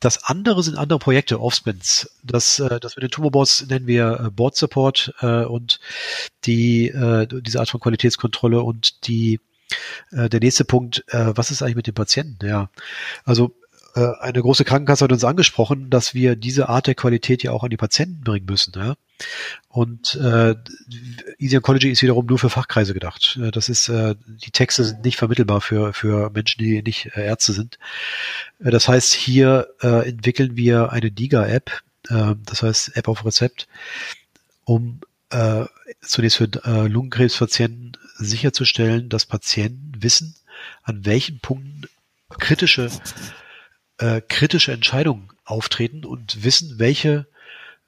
Das 0.00 0.24
andere 0.24 0.62
sind 0.62 0.76
andere 0.76 0.98
Projekte, 0.98 1.40
Offspins. 1.40 2.10
Das, 2.22 2.58
äh, 2.58 2.80
das 2.80 2.96
mit 2.96 3.04
den 3.04 3.10
Tumorboards 3.10 3.66
nennen 3.68 3.86
wir 3.86 4.20
äh, 4.26 4.30
Board 4.30 4.56
Support 4.56 5.14
äh, 5.20 5.44
und 5.44 5.80
die, 6.44 6.88
äh, 6.88 7.26
diese 7.26 7.60
Art 7.60 7.70
von 7.70 7.80
Qualitätskontrolle 7.80 8.62
und 8.62 9.06
die, 9.06 9.40
äh, 10.10 10.28
der 10.28 10.40
nächste 10.40 10.64
Punkt, 10.64 11.04
äh, 11.08 11.32
was 11.36 11.50
ist 11.50 11.62
eigentlich 11.62 11.76
mit 11.76 11.86
den 11.86 11.94
Patienten? 11.94 12.44
Ja, 12.44 12.70
also 13.24 13.54
eine 13.94 14.40
große 14.42 14.64
Krankenkasse 14.64 15.04
hat 15.04 15.12
uns 15.12 15.24
angesprochen, 15.24 15.90
dass 15.90 16.14
wir 16.14 16.36
diese 16.36 16.68
Art 16.68 16.86
der 16.86 16.94
Qualität 16.94 17.42
ja 17.42 17.52
auch 17.52 17.64
an 17.64 17.70
die 17.70 17.76
Patienten 17.76 18.22
bringen 18.22 18.46
müssen. 18.46 18.72
Ja? 18.76 18.94
Und 19.68 20.14
äh, 20.16 20.54
Easy 21.38 21.56
Oncology 21.56 21.90
ist 21.90 22.02
wiederum 22.02 22.26
nur 22.26 22.38
für 22.38 22.50
Fachkreise 22.50 22.94
gedacht. 22.94 23.38
Äh, 23.42 23.50
das 23.50 23.68
ist, 23.68 23.88
äh, 23.88 24.14
die 24.26 24.50
Texte 24.50 24.84
sind 24.84 25.04
nicht 25.04 25.16
vermittelbar 25.16 25.60
für, 25.60 25.92
für 25.92 26.30
Menschen, 26.30 26.62
die 26.62 26.82
nicht 26.82 27.10
äh, 27.16 27.26
Ärzte 27.26 27.52
sind. 27.52 27.78
Äh, 28.62 28.70
das 28.70 28.88
heißt, 28.88 29.12
hier 29.12 29.68
äh, 29.82 30.08
entwickeln 30.08 30.56
wir 30.56 30.92
eine 30.92 31.10
DIGA-App, 31.10 31.70
äh, 32.08 32.34
das 32.44 32.62
heißt 32.62 32.96
App 32.96 33.08
auf 33.08 33.24
Rezept, 33.24 33.66
um 34.64 35.00
äh, 35.30 35.64
zunächst 36.00 36.38
für 36.38 36.48
äh, 36.64 36.86
Lungenkrebspatienten 36.86 37.96
sicherzustellen, 38.16 39.08
dass 39.08 39.26
Patienten 39.26 39.92
wissen, 40.02 40.36
an 40.82 41.04
welchen 41.04 41.40
Punkten 41.40 41.88
kritische 42.38 42.90
äh, 43.98 44.20
kritische 44.20 44.72
Entscheidungen 44.72 45.28
auftreten 45.44 46.04
und 46.04 46.44
wissen, 46.44 46.78
welche, 46.78 47.26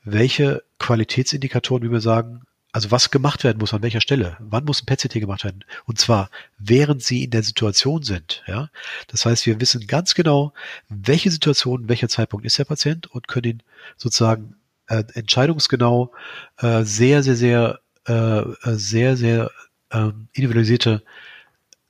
welche 0.05 0.63
Qualitätsindikatoren, 0.79 1.83
wie 1.85 1.93
wir 1.93 2.01
sagen, 2.01 2.43
also 2.73 2.91
was 2.91 3.11
gemacht 3.11 3.43
werden 3.43 3.59
muss, 3.59 3.75
an 3.75 3.83
welcher 3.83 4.01
Stelle, 4.01 4.37
wann 4.39 4.65
muss 4.65 4.83
ein 4.83 4.87
PET-CT 4.87 5.15
gemacht 5.15 5.45
werden, 5.45 5.65
und 5.87 5.99
zwar 5.99 6.31
während 6.59 7.03
sie 7.03 7.25
in 7.25 7.31
der 7.31 7.43
Situation 7.43 8.03
sind. 8.03 8.45
Ja, 8.47 8.71
das 9.09 9.27
heißt, 9.27 9.47
wir 9.47 9.61
wissen 9.61 9.87
ganz 9.87 10.15
genau, 10.15 10.53
welche 10.89 11.31
Situation, 11.31 11.89
welcher 11.89 12.09
Zeitpunkt 12.09 12.47
ist 12.47 12.59
der 12.59 12.65
Patient 12.65 13.09
und 13.09 13.27
können 13.27 13.47
ihn 13.47 13.63
sozusagen 13.97 14.55
äh, 14.87 15.03
entscheidungsgenau 15.15 16.13
äh, 16.59 16.85
sehr, 16.85 17.23
sehr, 17.23 17.37
sehr, 17.37 17.81
äh, 18.05 18.43
sehr, 18.65 19.17
sehr 19.17 19.51
äh, 19.91 20.11
individualisierte 20.33 21.03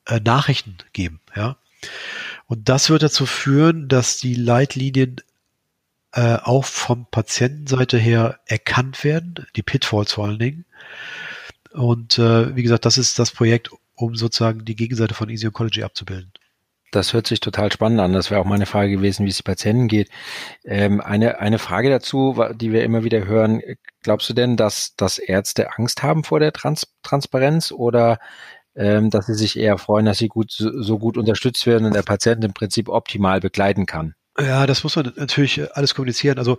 äh, 0.06 0.20
Nachrichten 0.20 0.76
geben. 0.92 1.20
Ja, 1.36 1.56
und 2.50 2.68
das 2.68 2.90
wird 2.90 3.04
dazu 3.04 3.26
führen, 3.26 3.86
dass 3.86 4.16
die 4.16 4.34
Leitlinien 4.34 5.20
äh, 6.12 6.34
auch 6.34 6.64
vom 6.64 7.06
Patientenseite 7.08 7.96
her 7.96 8.40
erkannt 8.44 9.04
werden, 9.04 9.46
die 9.54 9.62
Pitfalls 9.62 10.14
vor 10.14 10.26
allen 10.26 10.40
Dingen. 10.40 10.64
Und 11.72 12.18
äh, 12.18 12.56
wie 12.56 12.64
gesagt, 12.64 12.86
das 12.86 12.98
ist 12.98 13.20
das 13.20 13.30
Projekt, 13.30 13.70
um 13.94 14.16
sozusagen 14.16 14.64
die 14.64 14.74
Gegenseite 14.74 15.14
von 15.14 15.30
Easy 15.30 15.46
Oncology 15.46 15.84
abzubilden. 15.84 16.32
Das 16.90 17.12
hört 17.12 17.28
sich 17.28 17.38
total 17.38 17.70
spannend 17.70 18.00
an. 18.00 18.14
Das 18.14 18.32
wäre 18.32 18.40
auch 18.40 18.46
meine 18.46 18.66
Frage 18.66 18.96
gewesen, 18.96 19.26
wie 19.26 19.30
es 19.30 19.36
die 19.36 19.44
Patienten 19.44 19.86
geht. 19.86 20.10
Ähm, 20.64 21.00
eine, 21.00 21.38
eine 21.38 21.60
Frage 21.60 21.88
dazu, 21.88 22.36
die 22.56 22.72
wir 22.72 22.82
immer 22.82 23.04
wieder 23.04 23.26
hören. 23.26 23.62
Glaubst 24.02 24.28
du 24.28 24.32
denn, 24.32 24.56
dass, 24.56 24.96
dass 24.96 25.18
Ärzte 25.18 25.78
Angst 25.78 26.02
haben 26.02 26.24
vor 26.24 26.40
der 26.40 26.52
Trans 26.52 26.88
Transparenz 27.04 27.70
oder 27.70 28.18
ähm, 28.76 29.10
dass 29.10 29.26
sie 29.26 29.34
sich 29.34 29.58
eher 29.58 29.78
freuen, 29.78 30.06
dass 30.06 30.18
sie 30.18 30.28
gut, 30.28 30.52
so 30.52 30.98
gut 30.98 31.16
unterstützt 31.16 31.66
werden 31.66 31.86
und 31.86 31.94
der 31.94 32.02
Patient 32.02 32.44
im 32.44 32.52
Prinzip 32.52 32.88
optimal 32.88 33.40
begleiten 33.40 33.86
kann. 33.86 34.14
Ja, 34.38 34.66
das 34.66 34.84
muss 34.84 34.96
man 34.96 35.12
natürlich 35.16 35.76
alles 35.76 35.94
kommunizieren. 35.94 36.38
Also 36.38 36.58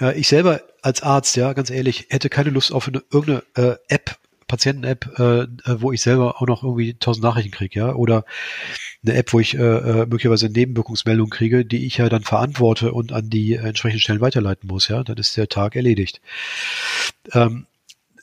äh, 0.00 0.18
ich 0.18 0.28
selber 0.28 0.62
als 0.82 1.02
Arzt, 1.02 1.36
ja, 1.36 1.52
ganz 1.52 1.70
ehrlich, 1.70 2.06
hätte 2.10 2.28
keine 2.28 2.50
Lust 2.50 2.72
auf 2.72 2.88
eine, 2.88 3.02
irgendeine 3.10 3.44
äh, 3.56 3.76
App, 3.88 4.16
Patienten-App, 4.46 5.18
äh, 5.18 5.42
äh 5.42 5.46
wo 5.80 5.92
ich 5.92 6.02
selber 6.02 6.42
auch 6.42 6.46
noch 6.46 6.62
irgendwie 6.62 6.94
tausend 6.94 7.24
Nachrichten 7.24 7.52
kriege, 7.52 7.78
ja, 7.78 7.94
oder 7.94 8.24
eine 9.04 9.14
App, 9.14 9.32
wo 9.32 9.40
ich 9.40 9.54
äh, 9.54 9.58
äh, 9.60 10.06
möglicherweise 10.06 10.50
Nebenwirkungsmeldungen 10.50 11.30
kriege, 11.30 11.64
die 11.64 11.86
ich 11.86 11.98
ja 11.98 12.08
dann 12.08 12.22
verantworte 12.22 12.92
und 12.92 13.12
an 13.12 13.30
die 13.30 13.54
entsprechenden 13.54 14.00
Stellen 14.00 14.20
weiterleiten 14.20 14.68
muss, 14.68 14.88
ja, 14.88 15.02
dann 15.02 15.16
ist 15.16 15.36
der 15.36 15.48
Tag 15.48 15.76
erledigt. 15.76 16.20
Ähm, 17.32 17.66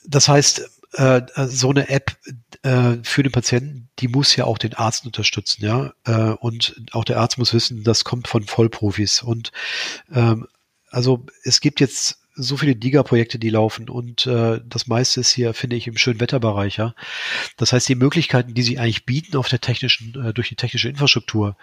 das 0.06 0.28
heißt, 0.28 0.70
äh, 0.94 1.22
so 1.48 1.70
eine 1.70 1.90
App 1.90 2.18
äh, 2.64 2.98
für 3.04 3.24
den 3.24 3.32
Patienten, 3.32 3.90
die 4.00 4.08
muss 4.08 4.36
ja 4.36 4.46
auch 4.46 4.58
den 4.58 4.74
Arzt 4.74 5.06
unterstützen, 5.06 5.64
ja. 5.64 5.94
Äh, 6.06 6.34
und 6.36 6.76
auch 6.92 7.06
der 7.06 7.20
Arzt 7.20 7.38
muss 7.38 7.54
wissen, 7.54 7.84
das 7.84 8.04
kommt 8.04 8.28
von 8.28 8.44
Vollprofis. 8.44 9.22
Und 9.22 9.52
ähm, 10.12 10.48
also 10.90 11.26
es 11.44 11.62
gibt 11.62 11.80
jetzt 11.80 12.22
so 12.34 12.58
viele 12.58 12.76
DIGA-Projekte, 12.76 13.40
die 13.40 13.50
laufen 13.50 13.90
und 13.90 14.26
äh, 14.26 14.62
das 14.66 14.88
meiste 14.88 15.20
ist 15.20 15.32
hier, 15.32 15.54
finde 15.54 15.76
ich, 15.76 15.88
im 15.88 15.98
schönen 15.98 16.20
Wetterbereich. 16.20 16.78
Ja? 16.78 16.96
Das 17.58 17.74
heißt, 17.74 17.88
die 17.90 17.96
Möglichkeiten, 17.96 18.54
die 18.54 18.62
sie 18.62 18.80
eigentlich 18.80 19.06
bieten 19.06 19.36
auf 19.38 19.50
der 19.50 19.62
technischen, 19.62 20.16
äh, 20.24 20.34
durch 20.34 20.50
die 20.50 20.56
technische 20.56 20.90
Infrastruktur, 20.90 21.58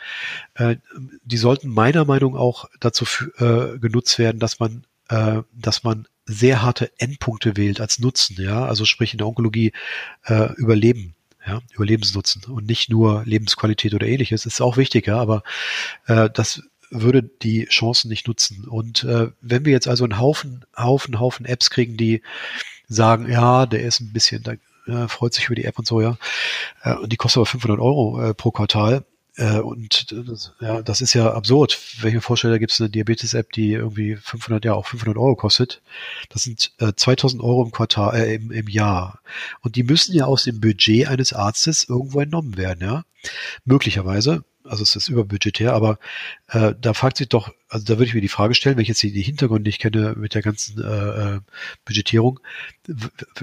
äh, 0.55 0.77
die 1.25 1.37
sollten 1.37 1.69
meiner 1.69 2.05
Meinung 2.05 2.37
auch 2.37 2.67
dazu 2.81 3.07
äh, 3.39 3.79
genutzt 3.79 4.19
werden, 4.19 4.39
dass 4.39 4.61
man, 4.61 4.87
äh, 5.09 5.43
dass 5.53 5.85
man 5.85 6.07
sehr 6.29 6.63
harte 6.63 6.93
Endpunkte 6.99 7.57
wählt 7.57 7.81
als 7.81 7.99
Nutzen, 7.99 8.37
ja, 8.41 8.65
also 8.67 8.85
sprich 8.85 9.13
in 9.13 9.19
der 9.19 9.27
Onkologie 9.27 9.73
äh, 10.25 10.53
Überleben, 10.55 11.15
ja, 11.45 11.61
Überlebensnutzen 11.73 12.45
und 12.45 12.67
nicht 12.67 12.91
nur 12.91 13.25
Lebensqualität 13.25 13.95
oder 13.95 14.07
ähnliches, 14.07 14.45
ist 14.45 14.61
auch 14.61 14.77
wichtig, 14.77 15.07
ja, 15.07 15.19
aber 15.19 15.43
äh, 16.07 16.29
das 16.31 16.63
würde 16.91 17.23
die 17.23 17.65
Chancen 17.67 18.09
nicht 18.09 18.29
nutzen. 18.29 18.67
Und 18.69 19.05
äh, 19.05 19.29
wenn 19.41 19.65
wir 19.65 19.73
jetzt 19.73 19.89
also 19.89 20.05
einen 20.05 20.19
Haufen, 20.19 20.65
Haufen, 20.77 21.19
Haufen 21.19 21.47
Apps 21.47 21.71
kriegen, 21.71 21.97
die 21.97 22.23
sagen, 22.89 23.31
ja, 23.31 23.67
der 23.67 23.83
ist 23.83 24.01
ein 24.01 24.13
bisschen, 24.13 24.43
da 24.43 24.53
äh, 24.87 25.09
freut 25.09 25.35
sich 25.35 25.47
über 25.47 25.55
die 25.55 25.65
App 25.65 25.79
und 25.79 25.87
so, 25.87 26.01
ja, 26.01 26.19
äh, 26.83 26.95
und 26.95 27.11
die 27.13 27.17
kostet 27.17 27.39
aber 27.39 27.47
500 27.47 27.81
Euro 27.81 28.23
äh, 28.23 28.35
pro 28.35 28.51
Quartal, 28.51 29.05
äh, 29.39 29.61
und 29.61 30.13
das, 30.13 30.53
ja, 30.61 30.83
das 30.83 31.01
ist 31.01 31.15
ja 31.15 31.33
absurd. 31.33 31.79
Wenn 32.01 32.09
ich 32.09 32.15
mir 32.17 32.21
vorstelle, 32.21 32.55
da 32.55 32.59
gibt 32.59 32.73
es 32.73 32.81
eine 32.81 32.91
Diabetes-App, 32.91 33.53
die 33.53 33.73
irgendwie 33.73 34.17
500, 34.17 34.65
ja 34.65 34.75
auch 34.75 34.87
500 34.87 35.17
Euro 35.17 35.37
kostet. 35.37 35.81
Das 36.29 36.43
sind 36.43 36.73
äh, 36.79 36.93
2000 36.95 37.43
Euro 37.43 37.65
im 37.65 37.71
Quartal, 37.71 38.17
äh, 38.17 38.35
im, 38.35 38.51
im 38.51 38.69
Jahr. 38.69 39.21
Und 39.61 39.77
die 39.77 39.85
müssen 39.85 40.15
ja 40.15 40.25
aus 40.25 40.45
dem 40.45 40.61
Budget 40.61 41.07
eines 41.07 41.33
Arztes 41.33 41.85
irgendwo 41.89 42.21
entnommen 42.21 42.57
werden, 42.57 42.81
ja. 42.83 43.05
Möglicherweise 43.65 44.45
also 44.69 44.83
es 44.83 44.95
ist 44.97 45.09
überbudgetär, 45.09 45.73
aber 45.73 45.99
äh, 46.49 46.75
da 46.81 46.95
fragt 46.95 47.17
sich 47.17 47.29
doch, 47.29 47.53
also 47.69 47.85
da 47.85 47.99
würde 47.99 48.05
ich 48.05 48.15
mir 48.15 48.21
die 48.21 48.29
Frage 48.29 48.55
stellen, 48.55 48.77
wenn 48.77 48.83
ich 48.83 48.89
jetzt 48.89 49.03
die, 49.03 49.23
Hintergründe 49.23 49.69
nicht 49.69 49.81
kenne 49.81 50.15
mit 50.17 50.35
der 50.35 50.43
ganzen 50.43 50.83
äh, 50.83 51.37
äh 51.37 51.41
Budgetierung, 51.85 52.41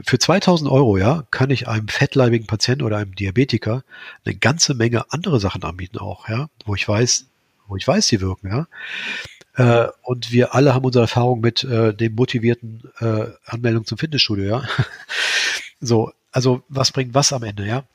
für 0.04 0.20
2000 0.20 0.70
Euro, 0.70 0.98
ja, 0.98 1.26
kann 1.32 1.50
ich 1.50 1.68
einem 1.68 1.88
fettleibigen 1.88 2.48
Patienten 2.48 2.84
oder 2.84 2.98
einem 2.98 3.16
Diabetiker 3.16 3.84
eine 4.26 4.36
ganze 4.36 4.74
Menge 4.74 5.12
andere 5.12 5.40
Sachen 5.40 5.64
anbieten 5.64 5.98
auch, 5.98 6.30
ja, 6.30 6.50
wo 6.66 6.76
ich 6.76 6.88
weiß, 6.88 7.28
wo 7.68 7.76
ich 7.76 7.88
weiß, 7.88 8.08
die 8.08 8.22
wirken, 8.22 8.50
ja. 8.50 8.68
Äh, 9.56 9.90
und 10.04 10.32
wir 10.32 10.54
alle 10.54 10.74
haben 10.74 10.86
unsere 10.86 11.04
Erfahrung 11.04 11.40
mit 11.40 11.64
äh, 11.64 11.94
dem 11.94 12.16
motivierten 12.16 12.84
äh, 13.00 13.28
Anmeldung 13.46 13.86
zum 13.86 13.98
Fitnessstudio, 13.98 14.46
ja. 14.46 14.64
so, 15.80 16.12
also 16.32 16.64
was 16.68 16.92
bringt 16.92 17.14
was 17.14 17.32
am 17.34 17.44
Ende, 17.44 17.66
ja? 17.66 17.86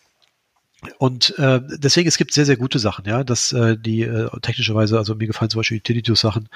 Und 0.98 1.38
äh, 1.38 1.60
deswegen, 1.78 2.08
es 2.08 2.16
gibt 2.16 2.32
sehr, 2.32 2.46
sehr 2.46 2.56
gute 2.56 2.78
Sachen, 2.78 3.04
ja, 3.04 3.22
dass 3.24 3.52
äh, 3.52 3.76
die 3.76 4.02
äh, 4.02 4.28
technischerweise, 4.40 4.96
also 4.98 5.14
mir 5.14 5.26
gefallen 5.26 5.50
zum 5.50 5.60
Beispiel 5.60 5.78
die 5.78 5.82
Tinnitus-Sachen 5.82 6.48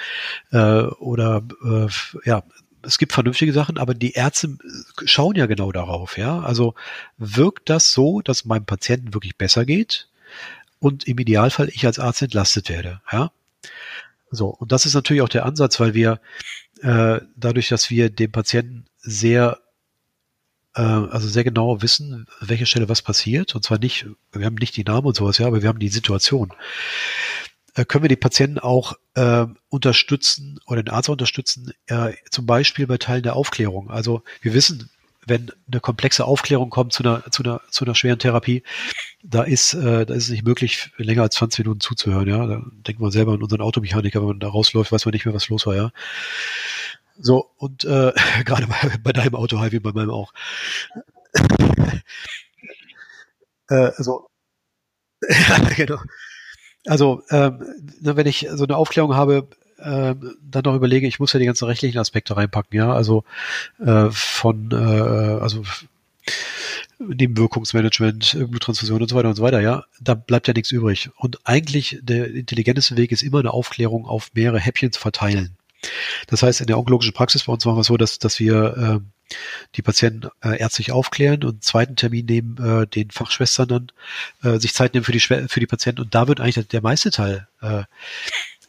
äh, 0.50 0.82
oder 0.82 1.42
äh, 1.64 1.88
ja, 2.24 2.42
es 2.82 2.98
gibt 2.98 3.12
vernünftige 3.12 3.52
Sachen, 3.52 3.78
aber 3.78 3.94
die 3.94 4.12
Ärzte 4.12 4.56
schauen 5.04 5.36
ja 5.36 5.46
genau 5.46 5.72
darauf, 5.72 6.18
ja. 6.18 6.40
Also 6.40 6.74
wirkt 7.18 7.70
das 7.70 7.92
so, 7.92 8.20
dass 8.20 8.44
meinem 8.44 8.66
Patienten 8.66 9.14
wirklich 9.14 9.36
besser 9.36 9.64
geht 9.64 10.08
und 10.80 11.06
im 11.08 11.18
Idealfall 11.18 11.68
ich 11.68 11.86
als 11.86 11.98
Arzt 11.98 12.22
entlastet 12.22 12.68
werde, 12.68 13.00
ja. 13.12 13.30
So, 14.30 14.48
und 14.48 14.72
das 14.72 14.86
ist 14.86 14.94
natürlich 14.94 15.22
auch 15.22 15.28
der 15.28 15.46
Ansatz, 15.46 15.78
weil 15.80 15.94
wir 15.94 16.20
äh, 16.82 17.20
dadurch, 17.36 17.68
dass 17.68 17.90
wir 17.90 18.10
dem 18.10 18.32
Patienten 18.32 18.86
sehr 18.98 19.58
äh, 19.58 19.63
also 20.82 21.28
sehr 21.28 21.44
genau 21.44 21.82
wissen, 21.82 22.26
welche 22.40 22.66
Stelle 22.66 22.88
was 22.88 23.02
passiert. 23.02 23.54
Und 23.54 23.62
zwar 23.64 23.78
nicht, 23.78 24.06
wir 24.32 24.44
haben 24.44 24.56
nicht 24.56 24.76
die 24.76 24.84
Namen 24.84 25.06
und 25.06 25.16
sowas, 25.16 25.38
ja, 25.38 25.46
aber 25.46 25.62
wir 25.62 25.68
haben 25.68 25.78
die 25.78 25.88
Situation. 25.88 26.52
Äh, 27.74 27.84
können 27.84 28.04
wir 28.04 28.08
die 28.08 28.16
Patienten 28.16 28.58
auch 28.58 28.94
äh, 29.14 29.46
unterstützen 29.68 30.60
oder 30.66 30.82
den 30.82 30.94
Arzt 30.94 31.08
unterstützen, 31.08 31.72
äh, 31.86 32.12
zum 32.30 32.46
Beispiel 32.46 32.86
bei 32.86 32.98
Teilen 32.98 33.22
der 33.22 33.36
Aufklärung. 33.36 33.90
Also 33.90 34.22
wir 34.42 34.54
wissen, 34.54 34.90
wenn 35.26 35.50
eine 35.70 35.80
komplexe 35.80 36.24
Aufklärung 36.24 36.70
kommt 36.70 36.92
zu 36.92 37.02
einer, 37.02 37.24
zu 37.30 37.42
einer, 37.42 37.60
zu 37.70 37.84
einer 37.84 37.94
schweren 37.94 38.18
Therapie, 38.18 38.62
da 39.22 39.42
ist, 39.42 39.74
äh, 39.74 40.04
da 40.06 40.14
ist 40.14 40.24
es 40.24 40.30
nicht 40.30 40.44
möglich, 40.44 40.90
länger 40.98 41.22
als 41.22 41.36
20 41.36 41.64
Minuten 41.64 41.80
zuzuhören, 41.80 42.28
ja. 42.28 42.46
Da 42.46 42.62
denkt 42.86 43.00
man 43.00 43.10
selber 43.10 43.32
an 43.32 43.42
unseren 43.42 43.62
Automechaniker, 43.62 44.20
wenn 44.20 44.28
man 44.28 44.40
da 44.40 44.48
rausläuft, 44.48 44.92
weiß 44.92 45.06
man 45.06 45.12
nicht 45.12 45.24
mehr, 45.24 45.34
was 45.34 45.48
los 45.48 45.66
war, 45.66 45.74
ja. 45.74 45.90
So, 47.18 47.50
und 47.56 47.84
äh, 47.84 48.12
gerade 48.44 48.66
bei, 48.66 48.92
bei 49.02 49.12
deinem 49.12 49.34
Auto, 49.34 49.60
wie 49.70 49.78
bei 49.80 49.92
meinem 49.92 50.10
auch. 50.10 50.32
äh, 53.68 53.90
so. 53.98 54.28
genau. 55.76 55.98
Also, 56.86 57.22
ähm, 57.30 57.64
wenn 58.00 58.26
ich 58.26 58.46
so 58.52 58.64
eine 58.64 58.76
Aufklärung 58.76 59.14
habe, 59.14 59.48
äh, 59.78 60.14
dann 60.42 60.62
noch 60.64 60.74
überlege, 60.74 61.06
ich 61.06 61.18
muss 61.18 61.32
ja 61.32 61.38
die 61.38 61.46
ganzen 61.46 61.64
rechtlichen 61.66 61.98
Aspekte 61.98 62.36
reinpacken, 62.36 62.76
ja, 62.76 62.92
also 62.92 63.24
äh, 63.78 64.08
von, 64.10 64.70
äh, 64.70 64.74
also 64.74 65.62
Nebenwirkungsmanagement, 66.98 68.36
Bluttransfusion 68.50 69.02
und 69.02 69.08
so 69.08 69.16
weiter 69.16 69.28
und 69.28 69.34
so 69.34 69.42
weiter, 69.42 69.60
ja, 69.60 69.84
da 70.00 70.14
bleibt 70.14 70.46
ja 70.46 70.54
nichts 70.54 70.70
übrig. 70.70 71.10
Und 71.16 71.38
eigentlich 71.44 71.98
der 72.02 72.30
intelligenteste 72.30 72.96
Weg 72.96 73.12
ist 73.12 73.22
immer 73.22 73.40
eine 73.40 73.52
Aufklärung 73.52 74.06
auf 74.06 74.30
mehrere 74.34 74.60
Häppchen 74.60 74.92
zu 74.92 75.00
verteilen. 75.00 75.56
Das 76.28 76.42
heißt, 76.42 76.60
in 76.60 76.66
der 76.66 76.78
onkologischen 76.78 77.12
Praxis 77.12 77.44
bei 77.44 77.52
uns 77.52 77.64
machen 77.64 77.78
wir 77.78 77.84
so, 77.84 77.96
dass, 77.96 78.18
dass 78.18 78.38
wir 78.38 79.02
äh, 79.02 79.34
die 79.74 79.82
Patienten 79.82 80.28
äh, 80.42 80.58
ärztlich 80.58 80.92
aufklären 80.92 81.44
und 81.44 81.50
einen 81.50 81.62
zweiten 81.62 81.96
Termin 81.96 82.26
nehmen, 82.26 82.58
äh, 82.58 82.86
den 82.86 83.10
Fachschwestern 83.10 83.68
dann 83.68 83.92
äh, 84.42 84.58
sich 84.58 84.74
Zeit 84.74 84.94
nehmen 84.94 85.04
für 85.04 85.12
die, 85.12 85.20
für 85.20 85.60
die 85.60 85.66
Patienten 85.66 86.02
und 86.02 86.14
da 86.14 86.28
wird 86.28 86.40
eigentlich 86.40 86.68
der 86.68 86.82
meiste 86.82 87.10
Teil 87.10 87.48
äh, 87.62 87.84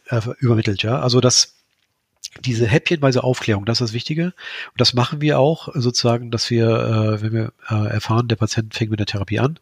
äh, 0.07 0.21
übermittelt, 0.39 0.83
ja. 0.83 0.99
Also 0.99 1.21
das 1.21 1.53
diese 2.41 2.67
häppchenweise 2.67 3.23
Aufklärung, 3.23 3.65
das 3.65 3.79
ist 3.79 3.89
das 3.89 3.93
Wichtige. 3.93 4.25
Und 4.25 4.81
das 4.81 4.93
machen 4.93 5.21
wir 5.21 5.39
auch 5.39 5.69
sozusagen, 5.73 6.31
dass 6.31 6.49
wir, 6.49 6.67
äh, 6.67 7.21
wenn 7.21 7.31
wir 7.31 7.53
äh, 7.69 7.87
erfahren, 7.93 8.27
der 8.27 8.35
Patient 8.35 8.73
fängt 8.73 8.91
mit 8.91 8.99
der 8.99 9.07
Therapie 9.07 9.39
an, 9.39 9.57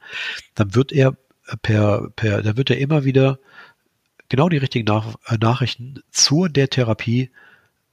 dann 0.55 0.73
wird 0.73 0.91
er 0.91 1.15
per, 1.61 2.09
per, 2.15 2.41
dann 2.41 2.57
wird 2.57 2.69
er 2.69 2.79
immer 2.79 3.03
wieder 3.03 3.37
genau 4.29 4.49
die 4.49 4.57
richtigen 4.57 4.85
Nach 4.85 5.15
äh, 5.27 5.37
Nachrichten 5.39 6.01
zur 6.11 6.49
der 6.49 6.69
Therapie 6.69 7.29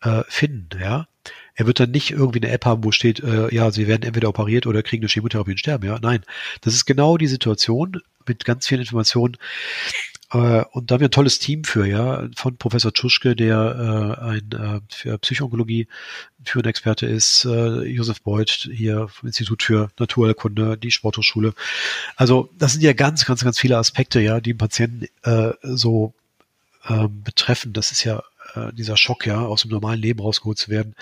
äh, 0.02 0.22
finden, 0.28 0.80
ja. 0.80 1.06
Er 1.54 1.66
wird 1.66 1.78
dann 1.78 1.90
nicht 1.90 2.12
irgendwie 2.12 2.40
eine 2.40 2.50
App 2.52 2.64
haben, 2.64 2.84
wo 2.84 2.92
steht, 2.92 3.20
äh, 3.20 3.54
ja, 3.54 3.70
sie 3.70 3.87
werden 3.87 4.04
entweder 4.04 4.30
operiert 4.30 4.66
oder 4.66 4.82
kriegen 4.82 5.02
eine 5.02 5.10
Chemotherapie 5.10 5.50
und 5.50 5.58
sterben, 5.58 5.87
ja. 5.87 5.99
Nein. 6.00 6.22
Das 6.62 6.75
ist 6.75 6.87
genau 6.87 7.16
die 7.16 7.26
Situation 7.26 8.00
mit 8.26 8.44
ganz 8.44 8.66
vielen 8.66 8.80
Informationen, 8.80 9.37
äh, 10.32 10.64
und 10.72 10.90
da 10.90 10.94
haben 10.94 11.00
wir 11.00 11.08
ein 11.08 11.12
tolles 11.12 11.38
Team 11.38 11.64
für, 11.64 11.87
ja, 11.87 12.28
von 12.37 12.56
Professor 12.56 12.92
Tschuschke, 12.92 13.34
der 13.34 14.16
äh, 14.20 14.25
ein 14.25 14.52
äh, 14.52 14.80
für 14.88 15.18
Psychologie 15.18 15.88
für 16.44 16.60
ein 16.60 16.66
Experte 16.66 17.06
ist, 17.06 17.44
äh, 17.44 17.82
Josef 17.82 18.22
Beuth 18.22 18.68
hier 18.72 19.08
vom 19.08 19.26
Institut 19.26 19.62
für 19.62 19.90
Naturheilkunde, 19.99 20.78
die 20.78 20.92
Sporthochschule. 20.92 21.52
Also 22.16 22.49
das 22.58 22.72
sind 22.72 22.82
ja 22.82 22.92
ganz, 22.92 23.26
ganz, 23.26 23.42
ganz 23.42 23.58
viele 23.58 23.76
Aspekte, 23.76 24.20
ja, 24.20 24.40
die 24.40 24.52
den 24.52 24.58
Patienten 24.58 25.06
äh, 25.22 25.52
so 25.62 26.14
äh, 26.84 27.08
betreffen. 27.08 27.72
Das 27.72 27.92
ist 27.92 28.04
ja 28.04 28.22
äh, 28.54 28.72
dieser 28.72 28.96
Schock, 28.96 29.26
ja, 29.26 29.40
aus 29.40 29.62
dem 29.62 29.70
normalen 29.70 30.00
Leben 30.00 30.20
rausgeholt 30.20 30.58
zu 30.58 30.70
werden. 30.70 30.94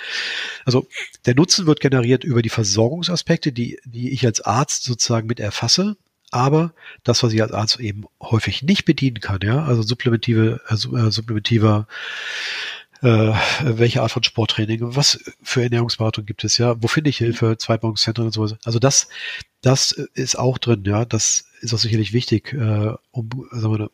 Also 0.64 0.86
der 1.26 1.34
Nutzen 1.34 1.66
wird 1.66 1.80
generiert 1.80 2.24
über 2.24 2.42
die 2.42 2.48
Versorgungsaspekte, 2.48 3.52
die, 3.52 3.78
die 3.84 4.10
ich 4.10 4.24
als 4.26 4.40
Arzt 4.40 4.84
sozusagen 4.84 5.26
mit 5.26 5.40
erfasse. 5.40 5.96
Aber 6.30 6.74
das, 7.04 7.22
was 7.22 7.32
ich 7.32 7.40
als 7.40 7.52
Arzt 7.52 7.80
eben 7.80 8.04
häufig 8.20 8.62
nicht 8.62 8.84
bedienen 8.84 9.20
kann, 9.20 9.40
ja, 9.42 9.64
also 9.64 9.82
supplementive, 9.82 10.60
äh, 10.68 10.74
äh 10.74 11.10
supplementiver 11.10 11.86
äh, 13.00 13.32
welche 13.62 14.02
Art 14.02 14.10
von 14.10 14.24
Sporttraining, 14.24 14.80
was 14.82 15.20
für 15.42 15.62
Ernährungsberatung 15.62 16.26
gibt 16.26 16.44
es, 16.44 16.58
ja, 16.58 16.82
wo 16.82 16.88
finde 16.88 17.10
ich 17.10 17.18
Hilfe, 17.18 17.56
Zweitbildungszentren 17.56 18.26
und 18.26 18.32
so. 18.32 18.48
Also 18.64 18.78
das, 18.78 19.08
das 19.62 19.92
ist 19.92 20.38
auch 20.38 20.58
drin, 20.58 20.82
ja, 20.84 21.04
das 21.04 21.46
ist 21.60 21.72
auch 21.72 21.78
sicherlich 21.78 22.12
wichtig, 22.12 22.52
äh, 22.52 22.94
um 23.12 23.48
sagen 23.52 23.78
wir, 23.78 23.90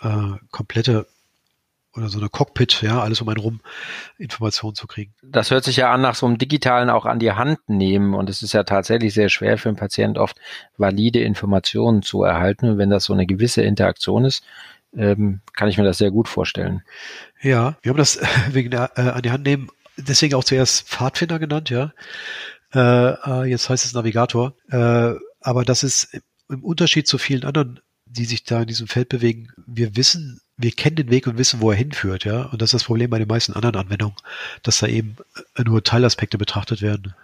eine 0.00 0.36
äh, 0.36 0.38
komplette 0.50 1.06
oder 1.96 2.08
so 2.08 2.18
eine 2.18 2.28
Cockpit, 2.28 2.82
ja, 2.82 3.00
alles 3.00 3.20
um 3.20 3.28
einen 3.28 3.38
rum 3.38 3.60
Informationen 4.18 4.74
zu 4.74 4.86
kriegen. 4.86 5.14
Das 5.22 5.50
hört 5.50 5.64
sich 5.64 5.76
ja 5.76 5.92
an 5.92 6.00
nach 6.00 6.14
so 6.14 6.26
einem 6.26 6.38
digitalen 6.38 6.90
auch 6.90 7.06
an 7.06 7.18
die 7.18 7.32
Hand 7.32 7.58
nehmen 7.68 8.14
und 8.14 8.28
es 8.28 8.42
ist 8.42 8.52
ja 8.52 8.64
tatsächlich 8.64 9.14
sehr 9.14 9.28
schwer 9.28 9.58
für 9.58 9.68
einen 9.68 9.76
Patienten 9.76 10.18
oft 10.18 10.36
valide 10.76 11.20
Informationen 11.20 12.02
zu 12.02 12.22
erhalten 12.22 12.70
und 12.70 12.78
wenn 12.78 12.90
das 12.90 13.04
so 13.04 13.12
eine 13.12 13.26
gewisse 13.26 13.62
Interaktion 13.62 14.24
ist, 14.24 14.44
ähm, 14.96 15.40
kann 15.54 15.68
ich 15.68 15.78
mir 15.78 15.84
das 15.84 15.98
sehr 15.98 16.10
gut 16.10 16.28
vorstellen. 16.28 16.82
Ja, 17.42 17.76
wir 17.82 17.90
haben 17.90 17.98
das 17.98 18.20
wegen 18.50 18.70
der, 18.70 18.92
äh, 18.96 19.02
an 19.02 19.22
die 19.22 19.30
Hand 19.30 19.44
nehmen, 19.44 19.68
deswegen 19.96 20.34
auch 20.34 20.44
zuerst 20.44 20.88
Pfadfinder 20.88 21.38
genannt, 21.38 21.70
ja. 21.70 21.92
Äh, 22.72 22.80
äh, 22.80 23.44
jetzt 23.44 23.68
heißt 23.68 23.84
es 23.84 23.94
Navigator, 23.94 24.54
äh, 24.70 25.12
aber 25.40 25.64
das 25.64 25.84
ist 25.84 26.20
im 26.48 26.64
Unterschied 26.64 27.06
zu 27.06 27.18
vielen 27.18 27.44
anderen 27.44 27.80
die 28.16 28.24
sich 28.24 28.44
da 28.44 28.62
in 28.62 28.66
diesem 28.66 28.88
Feld 28.88 29.08
bewegen, 29.08 29.48
wir 29.66 29.96
wissen, 29.96 30.40
wir 30.56 30.70
kennen 30.70 30.96
den 30.96 31.10
Weg 31.10 31.26
und 31.26 31.38
wissen, 31.38 31.60
wo 31.60 31.70
er 31.70 31.76
hinführt, 31.76 32.24
ja. 32.24 32.42
Und 32.42 32.62
das 32.62 32.68
ist 32.68 32.74
das 32.74 32.84
Problem 32.84 33.10
bei 33.10 33.18
den 33.18 33.28
meisten 33.28 33.54
anderen 33.54 33.76
Anwendungen, 33.76 34.16
dass 34.62 34.78
da 34.78 34.86
eben 34.86 35.16
nur 35.64 35.82
Teilaspekte 35.82 36.38
betrachtet 36.38 36.80
werden. 36.80 37.14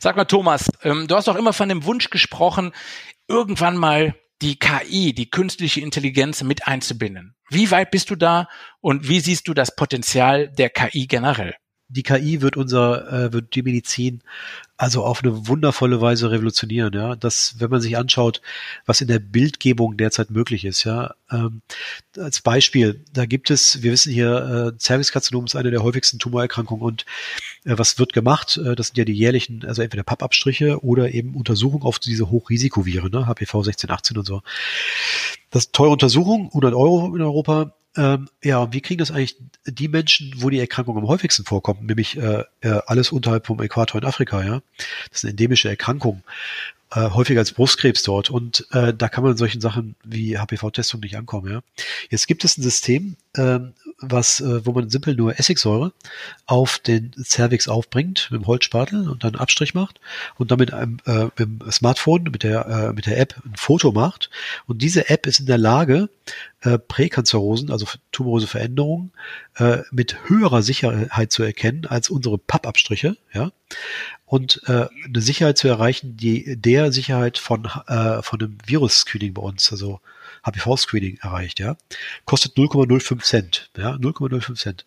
Sag 0.00 0.16
mal, 0.16 0.24
Thomas, 0.24 0.70
ähm, 0.82 1.06
du 1.06 1.16
hast 1.16 1.28
doch 1.28 1.36
immer 1.36 1.52
von 1.52 1.68
dem 1.68 1.84
Wunsch 1.84 2.10
gesprochen, 2.10 2.72
irgendwann 3.28 3.76
mal 3.76 4.14
die 4.42 4.58
KI, 4.58 5.14
die 5.14 5.30
künstliche 5.30 5.80
Intelligenz 5.80 6.42
mit 6.42 6.66
einzubinden. 6.66 7.34
Wie 7.48 7.70
weit 7.70 7.90
bist 7.90 8.10
du 8.10 8.16
da 8.16 8.48
und 8.80 9.08
wie 9.08 9.20
siehst 9.20 9.48
du 9.48 9.54
das 9.54 9.74
Potenzial 9.74 10.48
der 10.48 10.70
KI 10.70 11.06
generell? 11.06 11.54
Die 11.88 12.02
KI 12.02 12.42
wird 12.42 12.56
unser, 12.56 13.12
äh, 13.12 13.32
wird 13.32 13.54
die 13.54 13.62
Medizin 13.62 14.22
also 14.78 15.04
auf 15.04 15.22
eine 15.22 15.48
wundervolle 15.48 16.00
Weise 16.00 16.30
revolutionieren, 16.30 16.92
ja. 16.92 17.16
Das, 17.16 17.54
wenn 17.58 17.70
man 17.70 17.80
sich 17.80 17.96
anschaut, 17.96 18.42
was 18.84 19.00
in 19.00 19.08
der 19.08 19.18
Bildgebung 19.20 19.96
derzeit 19.96 20.30
möglich 20.30 20.64
ist, 20.64 20.84
ja. 20.84 21.14
Ähm, 21.30 21.62
als 22.18 22.40
Beispiel, 22.40 23.02
da 23.12 23.24
gibt 23.24 23.50
es, 23.50 23.82
wir 23.82 23.92
wissen 23.92 24.12
hier, 24.12 24.74
äh, 24.74 24.78
Cervixkarzinom 24.78 25.46
ist 25.46 25.56
eine 25.56 25.70
der 25.70 25.82
häufigsten 25.82 26.18
Tumorerkrankungen 26.18 26.84
und 26.84 27.06
äh, 27.64 27.78
was 27.78 27.98
wird 27.98 28.12
gemacht? 28.12 28.58
Äh, 28.58 28.74
das 28.74 28.88
sind 28.88 28.98
ja 28.98 29.04
die 29.04 29.14
jährlichen, 29.14 29.64
also 29.64 29.80
entweder 29.80 30.02
Pappabstriche 30.02 30.84
oder 30.84 31.12
eben 31.12 31.34
Untersuchungen 31.34 31.84
auf 31.84 31.98
diese 31.98 32.30
Hochrisikoviren, 32.30 33.10
ne, 33.10 33.26
HPV 33.26 33.62
16, 33.62 33.90
18 33.90 34.18
und 34.18 34.26
so. 34.26 34.42
Das 35.50 35.64
ist 35.64 35.72
teure 35.72 35.90
Untersuchung, 35.92 36.48
100 36.48 36.74
Euro 36.74 37.14
in 37.14 37.22
Europa, 37.22 37.72
ähm, 37.96 38.28
ja, 38.42 38.72
wie 38.72 38.80
kriegen 38.80 38.98
das 38.98 39.10
eigentlich 39.10 39.36
die 39.66 39.88
Menschen, 39.88 40.32
wo 40.36 40.50
die 40.50 40.60
Erkrankung 40.60 40.96
am 40.96 41.08
häufigsten 41.08 41.44
vorkommt, 41.44 41.82
nämlich 41.82 42.16
äh, 42.16 42.44
äh, 42.60 42.80
alles 42.86 43.12
unterhalb 43.12 43.46
vom 43.46 43.60
Äquator 43.60 44.00
in 44.00 44.06
Afrika, 44.06 44.44
ja? 44.44 44.62
Das 45.10 45.18
ist 45.18 45.24
eine 45.24 45.30
endemische 45.30 45.68
Erkrankung 45.68 46.22
äh, 46.92 47.10
häufiger 47.10 47.40
als 47.40 47.52
Brustkrebs 47.52 48.02
dort. 48.02 48.30
Und 48.30 48.66
äh, 48.72 48.94
da 48.94 49.08
kann 49.08 49.24
man 49.24 49.32
in 49.32 49.38
solchen 49.38 49.60
Sachen 49.60 49.96
wie 50.04 50.38
HPV-Testung 50.38 51.00
nicht 51.00 51.16
ankommen. 51.16 51.50
Ja. 51.50 51.60
Jetzt 52.10 52.26
gibt 52.26 52.44
es 52.44 52.56
ein 52.56 52.62
System, 52.62 53.16
äh, 53.34 53.58
was, 53.98 54.40
äh, 54.40 54.64
wo 54.66 54.72
man 54.72 54.90
simpel 54.90 55.14
nur 55.14 55.38
Essigsäure 55.38 55.92
auf 56.44 56.78
den 56.78 57.12
Cervix 57.22 57.66
aufbringt 57.68 58.28
mit 58.30 58.42
dem 58.42 58.46
Holzspatel 58.46 59.08
und 59.08 59.24
dann 59.24 59.34
einen 59.34 59.40
Abstrich 59.40 59.74
macht 59.74 60.00
und 60.36 60.50
dann 60.50 60.58
mit 60.58 60.72
einem 60.72 60.98
äh, 61.06 61.24
mit 61.24 61.38
dem 61.38 61.60
Smartphone, 61.70 62.24
mit 62.24 62.42
der, 62.42 62.66
äh, 62.66 62.92
mit 62.92 63.06
der 63.06 63.18
App 63.18 63.34
ein 63.44 63.56
Foto 63.56 63.92
macht. 63.92 64.30
Und 64.66 64.82
diese 64.82 65.08
App 65.08 65.26
ist 65.26 65.40
in 65.40 65.46
der 65.46 65.58
Lage, 65.58 66.10
äh, 66.60 66.78
Präkanzerosen, 66.78 67.70
also 67.70 67.86
tumoröse 68.12 68.46
Veränderungen, 68.46 69.12
äh, 69.56 69.78
mit 69.90 70.28
höherer 70.28 70.62
Sicherheit 70.62 71.32
zu 71.32 71.42
erkennen 71.42 71.86
als 71.86 72.10
unsere 72.10 72.38
Pappabstriche, 72.38 73.16
ja 73.32 73.50
und 74.26 74.60
äh, 74.66 74.86
eine 75.04 75.20
Sicherheit 75.20 75.56
zu 75.56 75.68
erreichen, 75.68 76.16
die 76.16 76.56
der 76.56 76.92
Sicherheit 76.92 77.38
von, 77.38 77.66
äh, 77.86 78.22
von 78.22 78.40
einem 78.40 78.58
Virus-Screening 78.66 79.34
bei 79.34 79.42
uns, 79.42 79.70
also 79.70 80.00
HPV-Screening 80.46 81.18
erreicht, 81.20 81.58
ja. 81.58 81.76
Kostet 82.24 82.56
0,05 82.56 83.22
Cent, 83.22 83.70
ja, 83.76 83.92
0,05 83.96 84.54
Cent. 84.54 84.86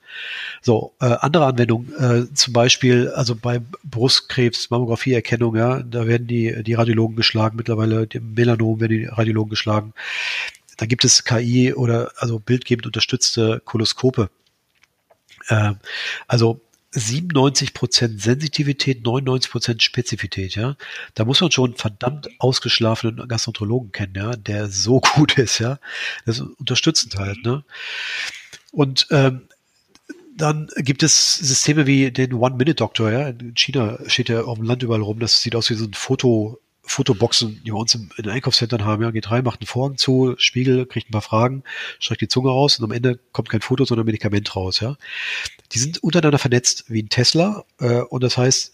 So, 0.62 0.94
äh, 1.02 1.06
andere 1.20 1.46
Anwendungen, 1.46 1.94
äh, 1.98 2.34
zum 2.34 2.54
Beispiel, 2.54 3.10
also 3.10 3.36
bei 3.36 3.62
Brustkrebs, 3.84 4.70
Mammografieerkennung, 4.70 5.56
ja, 5.56 5.82
da 5.82 6.08
werden 6.08 6.28
die, 6.28 6.64
die 6.64 6.74
Radiologen 6.74 7.16
geschlagen, 7.16 7.58
mittlerweile 7.58 8.08
im 8.12 8.34
Melanom 8.34 8.80
werden 8.80 8.98
die 8.98 9.06
Radiologen 9.06 9.50
geschlagen. 9.50 9.94
Da 10.78 10.86
gibt 10.86 11.04
es 11.04 11.26
KI 11.26 11.74
oder 11.74 12.12
also 12.18 12.40
bildgebend 12.40 12.86
unterstützte 12.86 13.62
Koloskope. 13.66 14.30
Äh, 15.50 15.74
also 16.28 16.62
97 16.92 17.74
Prozent 17.74 18.22
Sensitivität, 18.22 19.04
99 19.04 19.52
Prozent 19.52 19.84
Spezifität, 19.84 20.56
ja. 20.56 20.76
Da 21.14 21.26
muss 21.26 21.42
man 21.42 21.52
schon 21.52 21.76
verdammt 21.76 22.30
ausgeschlafenen 22.40 23.28
Gastroenterologen 23.28 23.92
kennen, 23.92 24.16
ja, 24.16 24.32
der 24.32 24.70
so 24.70 25.00
gut 25.16 25.38
ist, 25.38 25.60
ja. 25.60 25.80
Das 26.26 26.40
ist 26.40 26.48
unterstützend 26.58 27.16
halt, 27.16 27.44
ne. 27.44 27.64
Und 28.72 29.08
ähm, 29.12 29.42
dann 30.36 30.70
gibt 30.78 31.04
es 31.04 31.36
Systeme 31.36 31.86
wie 31.86 32.12
den 32.12 32.34
One-Minute-Doctor, 32.34 33.12
ja. 33.12 33.28
In 33.30 33.54
China 33.56 34.00
steht 34.08 34.30
ja 34.30 34.42
auf 34.42 34.58
dem 34.58 34.66
Land 34.66 34.82
überall 34.82 35.02
rum. 35.02 35.20
Das 35.20 35.42
sieht 35.42 35.56
aus 35.56 35.70
wie 35.70 35.76
so 35.76 35.86
ein 35.86 35.94
Foto, 35.94 36.60
Fotoboxen, 36.82 37.62
die 37.64 37.72
wir 37.72 37.76
uns 37.76 37.94
in 37.94 38.10
den 38.18 38.30
Einkaufszentren 38.30 38.84
haben. 38.84 39.04
Ja, 39.04 39.12
geht 39.12 39.30
rein, 39.30 39.44
macht 39.44 39.62
einen 39.62 39.68
Vorhang 39.68 39.98
zu, 39.98 40.34
Spiegel, 40.38 40.88
kriegt 40.88 41.10
ein 41.10 41.12
paar 41.12 41.22
Fragen, 41.22 41.64
streckt 42.00 42.22
die 42.22 42.28
Zunge 42.28 42.50
raus 42.50 42.80
und 42.80 42.86
am 42.86 42.92
Ende 42.92 43.20
kommt 43.32 43.50
kein 43.50 43.62
Foto, 43.62 43.86
sondern 43.86 44.08
Medikament 44.08 44.56
raus. 44.56 44.80
Ja, 44.80 44.98
die 45.72 45.80
sind 45.80 46.04
untereinander 46.04 46.40
vernetzt 46.40 46.86
wie 46.88 47.04
ein 47.04 47.10
Tesla 47.10 47.66
äh, 47.80 48.02
und 48.02 48.24
das 48.24 48.38
heißt, 48.38 48.74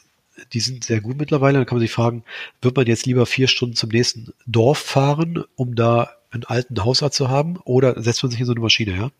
die 0.54 0.60
sind 0.60 0.84
sehr 0.84 1.02
gut 1.02 1.18
mittlerweile. 1.18 1.58
Dann 1.58 1.66
kann 1.66 1.78
man 1.78 1.86
sich 1.86 1.92
fragen, 1.92 2.24
wird 2.62 2.76
man 2.76 2.88
jetzt 2.88 3.06
lieber 3.06 3.26
vier 3.26 3.48
Stunden 3.48 3.76
zum 3.76 3.90
nächsten 3.90 4.34
Dorf 4.46 4.80
fahren, 4.80 5.44
um 5.56 5.76
da 5.76 6.10
einen 6.32 6.44
alten 6.44 6.84
Hausarzt 6.84 7.16
zu 7.16 7.30
haben, 7.30 7.58
oder 7.64 8.02
setzt 8.02 8.22
man 8.24 8.32
sich 8.32 8.40
in 8.40 8.46
so 8.46 8.52
eine 8.52 8.62
Maschine? 8.62 9.12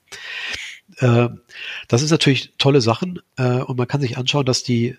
Ja, 1.00 1.26
äh, 1.26 1.30
das 1.88 2.02
ist 2.02 2.12
natürlich 2.12 2.54
tolle 2.58 2.82
Sachen 2.82 3.22
äh, 3.38 3.60
und 3.60 3.78
man 3.78 3.88
kann 3.88 4.02
sich 4.02 4.18
anschauen, 4.18 4.46
dass 4.46 4.64
die 4.64 4.98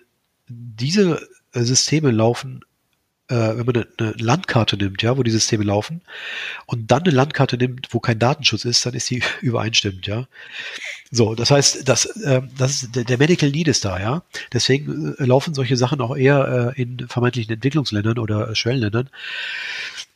diese 0.49 1.29
Systeme 1.53 2.11
laufen 2.11 2.65
äh, 3.29 3.57
wenn 3.57 3.67
man 3.67 3.77
eine, 3.77 3.87
eine 3.99 4.13
Landkarte 4.13 4.77
nimmt, 4.77 5.03
ja, 5.03 5.17
wo 5.17 5.23
die 5.23 5.31
Systeme 5.31 5.65
laufen, 5.65 6.03
und 6.67 6.91
dann 6.91 7.03
eine 7.03 7.11
Landkarte 7.13 7.57
nimmt, 7.57 7.89
wo 7.91 8.01
kein 8.01 8.19
Datenschutz 8.19 8.65
ist, 8.65 8.87
dann 8.87 8.95
ist 8.95 9.11
die 9.11 9.23
übereinstimmend, 9.41 10.07
ja. 10.07 10.27
So, 11.11 11.35
das 11.35 11.51
heißt, 11.51 11.89
das, 11.89 12.07
äh, 12.23 12.43
das 12.57 12.83
ist, 12.83 12.97
der, 12.97 13.05
der 13.05 13.19
Medical 13.19 13.51
Need 13.51 13.69
ist 13.69 13.85
da, 13.85 14.01
ja. 14.01 14.23
Deswegen 14.53 15.15
äh, 15.19 15.25
laufen 15.25 15.55
solche 15.55 15.77
Sachen 15.77 16.01
auch 16.01 16.17
eher 16.17 16.75
äh, 16.77 16.81
in 16.81 17.09
vermeintlichen 17.09 17.55
Entwicklungsländern 17.55 18.19
oder 18.19 18.55
Schwellenländern. 18.55 19.11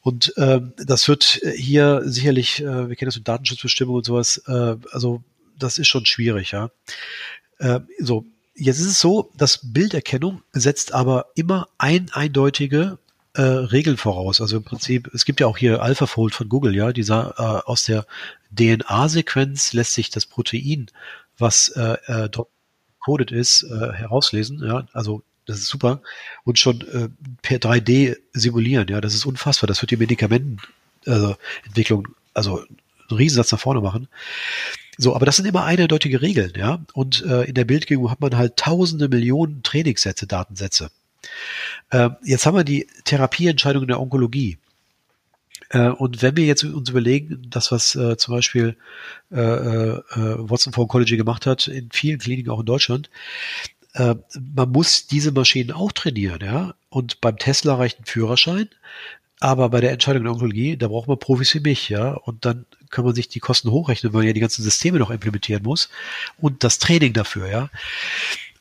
Und 0.02 0.32
ähm, 0.38 0.72
das 0.78 1.08
wird 1.08 1.40
hier 1.56 2.02
sicherlich, 2.04 2.60
äh, 2.60 2.88
wir 2.88 2.96
kennen 2.96 3.08
das 3.08 3.16
mit 3.16 3.28
Datenschutzbestimmungen 3.28 3.98
und 3.98 4.04
sowas, 4.04 4.42
äh, 4.46 4.76
also 4.92 5.22
das 5.58 5.78
ist 5.78 5.88
schon 5.88 6.06
schwierig, 6.06 6.52
ja. 6.52 6.70
Äh, 7.58 7.80
so, 7.98 8.24
Jetzt 8.60 8.78
ist 8.78 8.86
es 8.86 9.00
so, 9.00 9.32
dass 9.38 9.72
Bilderkennung 9.72 10.42
setzt 10.52 10.92
aber 10.92 11.30
immer 11.34 11.68
ein 11.78 12.10
eindeutige 12.12 12.98
äh, 13.32 13.40
Regeln 13.40 13.96
voraus. 13.96 14.42
Also 14.42 14.58
im 14.58 14.64
Prinzip, 14.64 15.08
es 15.14 15.24
gibt 15.24 15.40
ja 15.40 15.46
auch 15.46 15.56
hier 15.56 15.80
AlphaFold 15.80 16.34
von 16.34 16.50
Google, 16.50 16.76
ja, 16.76 16.92
dieser 16.92 17.34
äh, 17.38 17.66
aus 17.66 17.84
der 17.84 18.04
DNA-Sequenz 18.50 19.72
lässt 19.72 19.94
sich 19.94 20.10
das 20.10 20.26
Protein, 20.26 20.88
was 21.38 21.70
äh, 21.70 21.96
äh, 22.04 22.28
dort 22.28 22.50
coded 22.98 23.30
ist, 23.30 23.62
äh, 23.62 23.94
herauslesen. 23.94 24.62
Ja, 24.62 24.86
also 24.92 25.22
das 25.46 25.60
ist 25.60 25.68
super 25.68 26.02
und 26.44 26.58
schon 26.58 26.82
äh, 26.82 27.08
per 27.40 27.60
3D 27.60 28.18
simulieren. 28.34 28.88
Ja, 28.88 29.00
das 29.00 29.14
ist 29.14 29.24
unfassbar. 29.24 29.68
Das 29.68 29.80
wird 29.80 29.90
die 29.90 29.96
Medikamentenentwicklung, 29.96 32.08
also, 32.34 32.58
also 32.58 32.66
einen 33.08 33.16
Riesensatz 33.16 33.52
nach 33.52 33.60
vorne 33.60 33.80
machen. 33.80 34.06
So, 35.02 35.14
aber 35.16 35.24
das 35.24 35.36
sind 35.36 35.46
immer 35.46 35.64
eindeutige 35.64 36.20
Regeln, 36.20 36.52
ja. 36.56 36.84
Und 36.92 37.24
äh, 37.24 37.44
in 37.44 37.54
der 37.54 37.64
Bildgebung 37.64 38.10
hat 38.10 38.20
man 38.20 38.36
halt 38.36 38.58
tausende 38.58 39.08
Millionen 39.08 39.62
Trainingssätze, 39.62 40.26
Datensätze. 40.26 40.90
Äh, 41.88 42.10
jetzt 42.22 42.44
haben 42.44 42.56
wir 42.56 42.64
die 42.64 42.86
Therapieentscheidung 43.04 43.84
in 43.84 43.88
der 43.88 43.98
Onkologie. 43.98 44.58
Äh, 45.70 45.88
und 45.88 46.20
wenn 46.20 46.36
wir 46.36 46.44
jetzt 46.44 46.64
uns 46.64 46.90
überlegen, 46.90 47.46
das, 47.48 47.72
was 47.72 47.94
äh, 47.94 48.18
zum 48.18 48.34
Beispiel 48.34 48.76
äh, 49.32 49.40
äh, 49.40 50.02
Watson 50.12 50.74
for 50.74 50.82
Oncology 50.82 51.16
gemacht 51.16 51.46
hat, 51.46 51.66
in 51.66 51.88
vielen 51.90 52.18
Kliniken 52.18 52.50
auch 52.50 52.60
in 52.60 52.66
Deutschland, 52.66 53.08
äh, 53.94 54.16
man 54.54 54.70
muss 54.70 55.06
diese 55.06 55.32
Maschinen 55.32 55.72
auch 55.72 55.92
trainieren, 55.92 56.40
ja. 56.44 56.74
Und 56.90 57.22
beim 57.22 57.38
Tesla 57.38 57.76
reicht 57.76 58.00
ein 58.00 58.04
Führerschein, 58.04 58.68
aber 59.40 59.70
bei 59.70 59.80
der 59.80 59.92
Entscheidung 59.92 60.24
der 60.24 60.32
Onkologie, 60.32 60.76
da 60.76 60.88
braucht 60.88 61.08
man 61.08 61.18
Profis 61.18 61.54
wie 61.54 61.60
mich, 61.60 61.88
ja. 61.88 62.12
Und 62.12 62.44
dann 62.44 62.66
kann 62.90 63.04
man 63.04 63.14
sich 63.14 63.28
die 63.28 63.40
Kosten 63.40 63.70
hochrechnen, 63.70 64.12
weil 64.12 64.20
man 64.20 64.26
ja 64.26 64.32
die 64.34 64.40
ganzen 64.40 64.62
Systeme 64.62 64.98
noch 64.98 65.10
implementieren 65.10 65.62
muss 65.62 65.88
und 66.38 66.62
das 66.62 66.78
Training 66.78 67.14
dafür, 67.14 67.48
ja. 67.48 67.70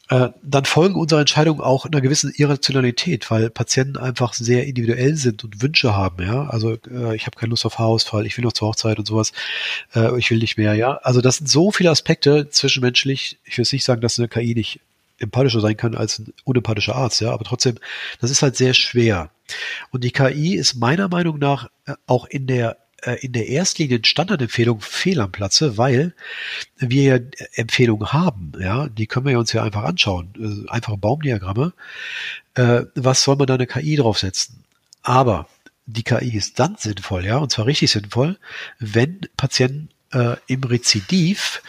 Äh, 0.09 0.29
dann 0.41 0.65
folgen 0.65 0.95
unsere 0.95 1.21
Entscheidungen 1.21 1.61
auch 1.61 1.85
einer 1.85 2.01
gewissen 2.01 2.33
Irrationalität, 2.35 3.29
weil 3.29 3.51
Patienten 3.51 3.97
einfach 3.97 4.33
sehr 4.33 4.65
individuell 4.65 5.15
sind 5.15 5.43
und 5.43 5.61
Wünsche 5.61 5.95
haben, 5.95 6.25
ja. 6.25 6.47
Also 6.47 6.77
äh, 6.89 7.15
ich 7.15 7.27
habe 7.27 7.35
keine 7.37 7.51
Lust 7.51 7.65
auf 7.65 7.77
Haarausfall, 7.77 8.25
ich 8.25 8.35
will 8.37 8.45
noch 8.45 8.53
zur 8.53 8.69
Hochzeit 8.69 8.97
und 8.97 9.05
sowas, 9.05 9.33
äh, 9.93 10.17
ich 10.17 10.31
will 10.31 10.39
nicht 10.39 10.57
mehr, 10.57 10.73
ja. 10.73 10.95
Also 11.03 11.21
das 11.21 11.37
sind 11.37 11.47
so 11.47 11.71
viele 11.71 11.91
Aspekte 11.91 12.49
zwischenmenschlich. 12.49 13.37
Ich 13.43 13.57
will 13.57 13.65
nicht 13.71 13.85
sagen, 13.85 14.01
dass 14.01 14.17
eine 14.17 14.29
KI 14.29 14.55
nicht 14.55 14.79
empathischer 15.19 15.61
sein 15.61 15.77
kann 15.77 15.95
als 15.95 16.19
ein 16.19 16.33
unempathischer 16.43 16.95
Arzt, 16.95 17.21
ja, 17.21 17.31
aber 17.31 17.43
trotzdem, 17.43 17.75
das 18.21 18.31
ist 18.31 18.41
halt 18.41 18.55
sehr 18.55 18.73
schwer. 18.73 19.29
Und 19.91 20.03
die 20.03 20.11
KI 20.11 20.55
ist 20.55 20.75
meiner 20.75 21.07
Meinung 21.07 21.39
nach 21.39 21.69
äh, 21.85 21.93
auch 22.05 22.25
in 22.25 22.47
der 22.47 22.77
äh, 23.03 23.15
in 23.25 23.33
der 23.33 23.47
Erstlinien 23.47 24.03
Standardempfehlung 24.03 24.81
fehl 24.81 25.21
am 25.21 25.31
Platze, 25.31 25.77
weil 25.77 26.13
wir 26.77 27.03
ja 27.03 27.19
Empfehlungen 27.53 28.13
haben, 28.13 28.53
ja, 28.59 28.87
die 28.87 29.07
können 29.07 29.25
wir 29.25 29.39
uns 29.39 29.53
ja 29.53 29.63
einfach 29.63 29.83
anschauen, 29.83 30.33
äh, 30.67 30.69
einfache 30.69 30.97
Baumdiagramme. 30.97 31.73
was 32.95 33.23
soll 33.23 33.37
man 33.37 33.47
da 33.47 33.53
eine 33.53 33.67
KI 33.67 33.95
draufsetzen? 33.95 34.65
Aber 35.01 35.47
die 35.85 36.03
KI 36.03 36.35
ist 36.35 36.59
dann 36.59 36.75
sinnvoll, 36.77 37.25
ja, 37.25 37.37
und 37.37 37.51
zwar 37.51 37.65
richtig 37.65 37.91
sinnvoll, 37.91 38.37
wenn 38.79 39.21
Patienten 39.37 39.89
äh, 40.11 40.35
im 40.47 40.63
Rezidiv 40.63 41.61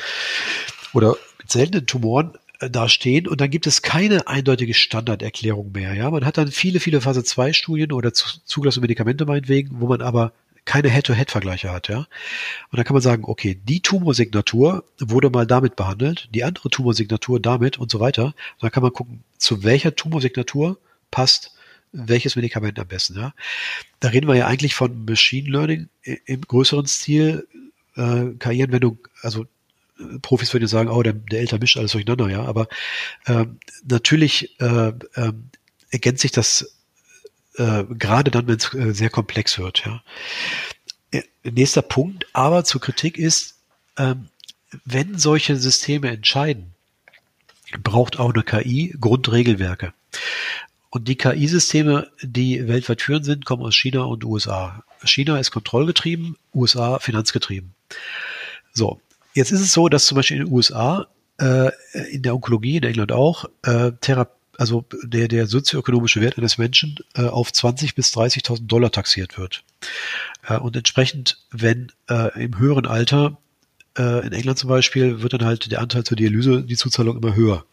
oder 0.92 1.16
mit 1.38 1.50
seltenen 1.50 1.86
Tumoren 1.86 2.32
da 2.60 2.88
stehen 2.88 3.26
und 3.26 3.40
dann 3.40 3.50
gibt 3.50 3.66
es 3.66 3.82
keine 3.82 4.26
eindeutige 4.26 4.74
Standarderklärung 4.74 5.72
mehr. 5.72 5.94
Ja, 5.94 6.10
man 6.10 6.24
hat 6.24 6.36
dann 6.36 6.48
viele, 6.48 6.80
viele 6.80 7.00
Phase 7.00 7.24
2 7.24 7.52
Studien 7.52 7.92
oder 7.92 8.12
zugelassene 8.12 8.82
Medikamente 8.82 9.24
meinetwegen, 9.24 9.80
wo 9.80 9.86
man 9.86 10.02
aber 10.02 10.32
keine 10.66 10.90
Head-to-Head-Vergleiche 10.90 11.72
hat, 11.72 11.88
ja. 11.88 11.98
Und 11.98 12.76
dann 12.76 12.84
kann 12.84 12.94
man 12.94 13.02
sagen, 13.02 13.24
okay, 13.24 13.58
die 13.64 13.80
Tumorsignatur 13.80 14.84
wurde 14.98 15.30
mal 15.30 15.46
damit 15.46 15.74
behandelt, 15.74 16.28
die 16.34 16.44
andere 16.44 16.68
Tumorsignatur 16.68 17.40
damit 17.40 17.78
und 17.78 17.90
so 17.90 17.98
weiter. 17.98 18.26
Und 18.26 18.34
dann 18.60 18.70
kann 18.70 18.82
man 18.82 18.92
gucken, 18.92 19.24
zu 19.38 19.64
welcher 19.64 19.96
Tumorsignatur 19.96 20.78
passt 21.10 21.52
welches 21.92 22.36
Medikament 22.36 22.78
am 22.78 22.86
besten, 22.86 23.16
ja. 23.16 23.34
Da 23.98 24.10
reden 24.10 24.28
wir 24.28 24.36
ja 24.36 24.46
eigentlich 24.46 24.74
von 24.74 25.04
Machine 25.06 25.50
Learning 25.50 25.88
im 26.02 26.40
größeren 26.42 26.86
Stil, 26.86 27.48
äh, 27.96 28.26
KI-Anwendung, 28.38 28.98
also 29.22 29.46
Profis 30.22 30.52
würden 30.52 30.68
sagen, 30.68 30.88
oh, 30.88 31.02
der, 31.02 31.12
der 31.12 31.40
Älter 31.40 31.58
mischt 31.58 31.76
alles 31.76 31.92
durcheinander, 31.92 32.28
ja. 32.28 32.44
Aber 32.44 32.68
ähm, 33.26 33.58
natürlich 33.84 34.60
äh, 34.60 34.92
äh, 35.14 35.32
ergänzt 35.90 36.22
sich 36.22 36.32
das 36.32 36.76
äh, 37.56 37.84
gerade 37.84 38.30
dann, 38.30 38.46
wenn 38.46 38.56
es 38.56 38.72
äh, 38.74 38.92
sehr 38.92 39.10
komplex 39.10 39.58
wird, 39.58 39.84
ja. 39.84 40.02
Äh, 41.10 41.22
nächster 41.44 41.82
Punkt, 41.82 42.26
aber 42.32 42.64
zur 42.64 42.80
Kritik 42.80 43.18
ist, 43.18 43.56
ähm, 43.96 44.28
wenn 44.84 45.18
solche 45.18 45.56
Systeme 45.56 46.10
entscheiden, 46.10 46.74
braucht 47.82 48.18
auch 48.18 48.32
eine 48.32 48.42
KI 48.42 48.94
Grundregelwerke. 49.00 49.92
Und 50.90 51.06
die 51.06 51.16
KI-Systeme, 51.16 52.10
die 52.20 52.66
weltweit 52.66 53.00
führend 53.00 53.24
sind, 53.24 53.44
kommen 53.44 53.62
aus 53.62 53.76
China 53.76 54.02
und 54.02 54.24
USA. 54.24 54.82
China 55.04 55.38
ist 55.38 55.52
kontrollgetrieben, 55.52 56.36
USA 56.52 56.98
finanzgetrieben. 56.98 57.74
So, 58.72 59.00
Jetzt 59.34 59.52
ist 59.52 59.60
es 59.60 59.72
so, 59.72 59.88
dass 59.88 60.06
zum 60.06 60.16
Beispiel 60.16 60.38
in 60.38 60.44
den 60.46 60.52
USA, 60.52 61.06
äh, 61.40 61.70
in 62.10 62.22
der 62.22 62.34
Onkologie, 62.34 62.76
in 62.76 62.82
England 62.84 63.12
auch, 63.12 63.46
äh, 63.62 63.92
Therapie 64.00 64.40
also 64.60 64.84
der, 65.02 65.26
der 65.26 65.46
sozioökonomische 65.46 66.20
Wert 66.20 66.36
eines 66.36 66.58
Menschen 66.58 66.96
äh, 67.14 67.22
auf 67.22 67.50
20 67.50 67.94
bis 67.94 68.12
30.000 68.14 68.66
Dollar 68.66 68.92
taxiert 68.92 69.38
wird. 69.38 69.64
Äh, 70.46 70.58
und 70.58 70.76
entsprechend, 70.76 71.38
wenn 71.50 71.90
äh, 72.10 72.44
im 72.44 72.58
höheren 72.58 72.86
Alter, 72.86 73.38
äh, 73.96 74.26
in 74.26 74.34
England 74.34 74.58
zum 74.58 74.68
Beispiel, 74.68 75.22
wird 75.22 75.32
dann 75.32 75.46
halt 75.46 75.72
der 75.72 75.80
Anteil 75.80 76.04
zur 76.04 76.18
Dialyse, 76.18 76.62
die 76.62 76.76
Zuzahlung 76.76 77.16
immer 77.16 77.34
höher. 77.34 77.64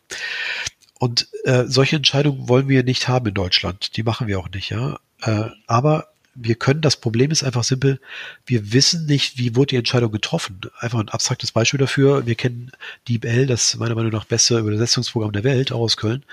Und 0.98 1.28
äh, 1.44 1.66
solche 1.68 1.98
Entscheidungen 1.98 2.48
wollen 2.48 2.70
wir 2.70 2.84
nicht 2.84 3.10
haben 3.10 3.28
in 3.28 3.34
Deutschland. 3.34 3.98
Die 3.98 4.04
machen 4.04 4.28
wir 4.28 4.40
auch 4.40 4.50
nicht, 4.50 4.70
ja. 4.70 4.98
Äh, 5.22 5.50
aber 5.68 6.08
wir 6.40 6.56
können, 6.56 6.82
das 6.82 6.98
Problem 6.98 7.32
ist 7.32 7.44
einfach 7.44 7.64
simpel, 7.64 8.00
wir 8.46 8.72
wissen 8.72 9.06
nicht, 9.06 9.38
wie 9.38 9.56
wurde 9.56 9.68
die 9.68 9.76
Entscheidung 9.78 10.12
getroffen. 10.12 10.62
Einfach 10.80 11.00
ein 11.00 11.10
abstraktes 11.10 11.52
Beispiel 11.52 11.80
dafür. 11.80 12.26
Wir 12.26 12.36
kennen 12.36 12.72
DeepL, 13.08 13.48
das 13.48 13.76
meiner 13.76 13.96
Meinung 13.96 14.12
nach 14.12 14.26
beste 14.26 14.60
Übersetzungsprogramm 14.60 15.32
der 15.32 15.44
Welt, 15.44 15.72
auch 15.72 15.82
aus 15.82 15.98
Köln. 15.98 16.24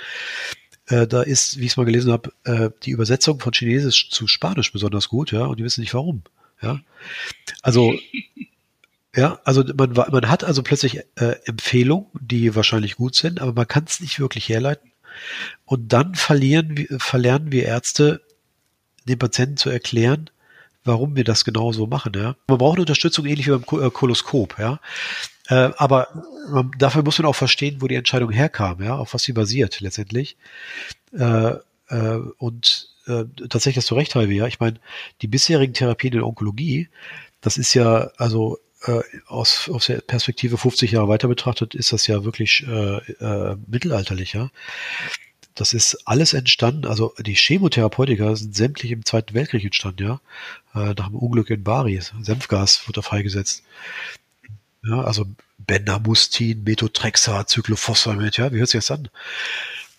Äh, 0.86 1.06
da 1.06 1.22
ist, 1.22 1.58
wie 1.58 1.64
ich 1.64 1.72
es 1.72 1.76
mal 1.76 1.86
gelesen 1.86 2.12
habe, 2.12 2.32
äh, 2.44 2.70
die 2.82 2.90
Übersetzung 2.90 3.40
von 3.40 3.52
Chinesisch 3.52 4.10
zu 4.10 4.26
Spanisch 4.26 4.72
besonders 4.72 5.08
gut, 5.08 5.32
ja, 5.32 5.46
und 5.46 5.58
die 5.58 5.64
wissen 5.64 5.80
nicht 5.80 5.94
warum. 5.94 6.22
Ja. 6.60 6.80
Also 7.62 7.94
ja, 9.16 9.40
also 9.44 9.64
man, 9.76 9.92
man 9.92 10.28
hat 10.28 10.44
also 10.44 10.62
plötzlich 10.62 10.98
äh, 11.16 11.36
Empfehlungen, 11.46 12.06
die 12.20 12.54
wahrscheinlich 12.54 12.96
gut 12.96 13.14
sind, 13.14 13.40
aber 13.40 13.54
man 13.54 13.68
kann 13.68 13.84
es 13.88 14.00
nicht 14.00 14.20
wirklich 14.20 14.48
herleiten. 14.48 14.90
Und 15.64 15.92
dann 15.92 16.14
verlieren, 16.14 16.86
verlernen 16.98 17.52
wir 17.52 17.64
Ärzte 17.64 18.20
dem 19.04 19.18
Patienten 19.18 19.56
zu 19.56 19.70
erklären, 19.70 20.30
warum 20.84 21.16
wir 21.16 21.24
das 21.24 21.44
genau 21.44 21.72
so 21.72 21.86
machen. 21.86 22.12
Ja. 22.14 22.36
Man 22.46 22.58
braucht 22.58 22.76
eine 22.76 22.82
Unterstützung 22.82 23.26
ähnlich 23.26 23.46
wie 23.46 23.58
beim 23.58 23.82
äh, 23.82 23.90
Koloskop, 23.90 24.58
ja. 24.58 24.80
Äh, 25.48 25.70
aber 25.76 26.08
man, 26.50 26.70
dafür 26.78 27.02
muss 27.02 27.18
man 27.18 27.26
auch 27.26 27.34
verstehen, 27.34 27.80
wo 27.80 27.88
die 27.88 27.96
Entscheidung 27.96 28.30
herkam, 28.30 28.82
ja, 28.82 28.96
auf 28.96 29.14
was 29.14 29.22
sie 29.22 29.32
basiert 29.32 29.80
letztendlich. 29.80 30.36
Äh, 31.12 31.54
und 32.38 32.88
tatsächlich 33.50 33.76
hast 33.76 33.90
du 33.90 33.94
recht, 33.94 34.14
Halvi, 34.14 34.36
ja. 34.36 34.46
Ich 34.46 34.58
meine, 34.58 34.80
die 35.20 35.28
bisherigen 35.28 35.74
Therapien 35.74 36.14
in 36.14 36.20
der 36.20 36.26
Onkologie, 36.26 36.88
das 37.42 37.58
ist 37.58 37.74
ja, 37.74 38.10
also 38.16 38.58
aus, 39.26 39.68
aus 39.68 39.86
der 39.86 40.00
Perspektive 40.00 40.56
50 40.58 40.92
Jahre 40.92 41.08
weiter 41.08 41.28
betrachtet, 41.28 41.74
ist 41.74 41.92
das 41.92 42.06
ja 42.06 42.24
wirklich 42.24 42.66
äh, 42.66 42.96
äh, 42.96 43.56
mittelalterlich, 43.66 44.32
ja. 44.32 44.50
Das 45.54 45.72
ist 45.72 45.98
alles 46.04 46.32
entstanden, 46.32 46.84
also 46.84 47.14
die 47.20 47.34
Chemotherapeutika 47.34 48.34
sind 48.34 48.56
sämtlich 48.56 48.90
im 48.90 49.04
Zweiten 49.04 49.34
Weltkrieg 49.34 49.64
entstanden, 49.64 50.04
ja. 50.04 50.20
Äh, 50.74 50.94
nach 50.94 51.08
dem 51.08 51.16
Unglück 51.16 51.50
in 51.50 51.62
Bari. 51.62 52.00
Senfgas 52.22 52.88
wurde 52.88 52.96
da 52.96 53.02
freigesetzt. 53.02 53.62
Ja, 54.84 55.02
also 55.02 55.26
Bendamustin, 55.58 56.64
Methotrexat, 56.64 57.48
Cyclophosphamid, 57.48 58.36
ja, 58.36 58.52
wie 58.52 58.58
hört 58.58 58.68
sich 58.68 58.80
das 58.84 58.90
an? 58.90 59.08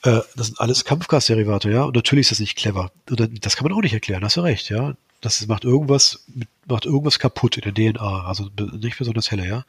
Äh, 0.03 0.21
das 0.35 0.47
sind 0.47 0.59
alles 0.59 0.83
Kampfgasderivate, 0.83 1.71
ja. 1.71 1.83
Und 1.83 1.95
natürlich 1.95 2.25
ist 2.25 2.31
das 2.31 2.39
nicht 2.39 2.57
clever. 2.57 2.91
Und 3.09 3.45
das 3.45 3.55
kann 3.55 3.67
man 3.67 3.77
auch 3.77 3.81
nicht 3.81 3.93
erklären, 3.93 4.23
hast 4.23 4.35
du 4.35 4.41
recht, 4.41 4.69
ja. 4.69 4.95
Das 5.21 5.47
macht 5.47 5.63
irgendwas, 5.63 6.25
macht 6.67 6.85
irgendwas 6.85 7.17
kaputt 7.17 7.57
in 7.57 7.73
der 7.73 7.93
DNA, 7.93 8.25
also 8.25 8.49
nicht 8.73 8.97
besonders 8.97 9.31
helle, 9.31 9.47
ja. 9.47 9.65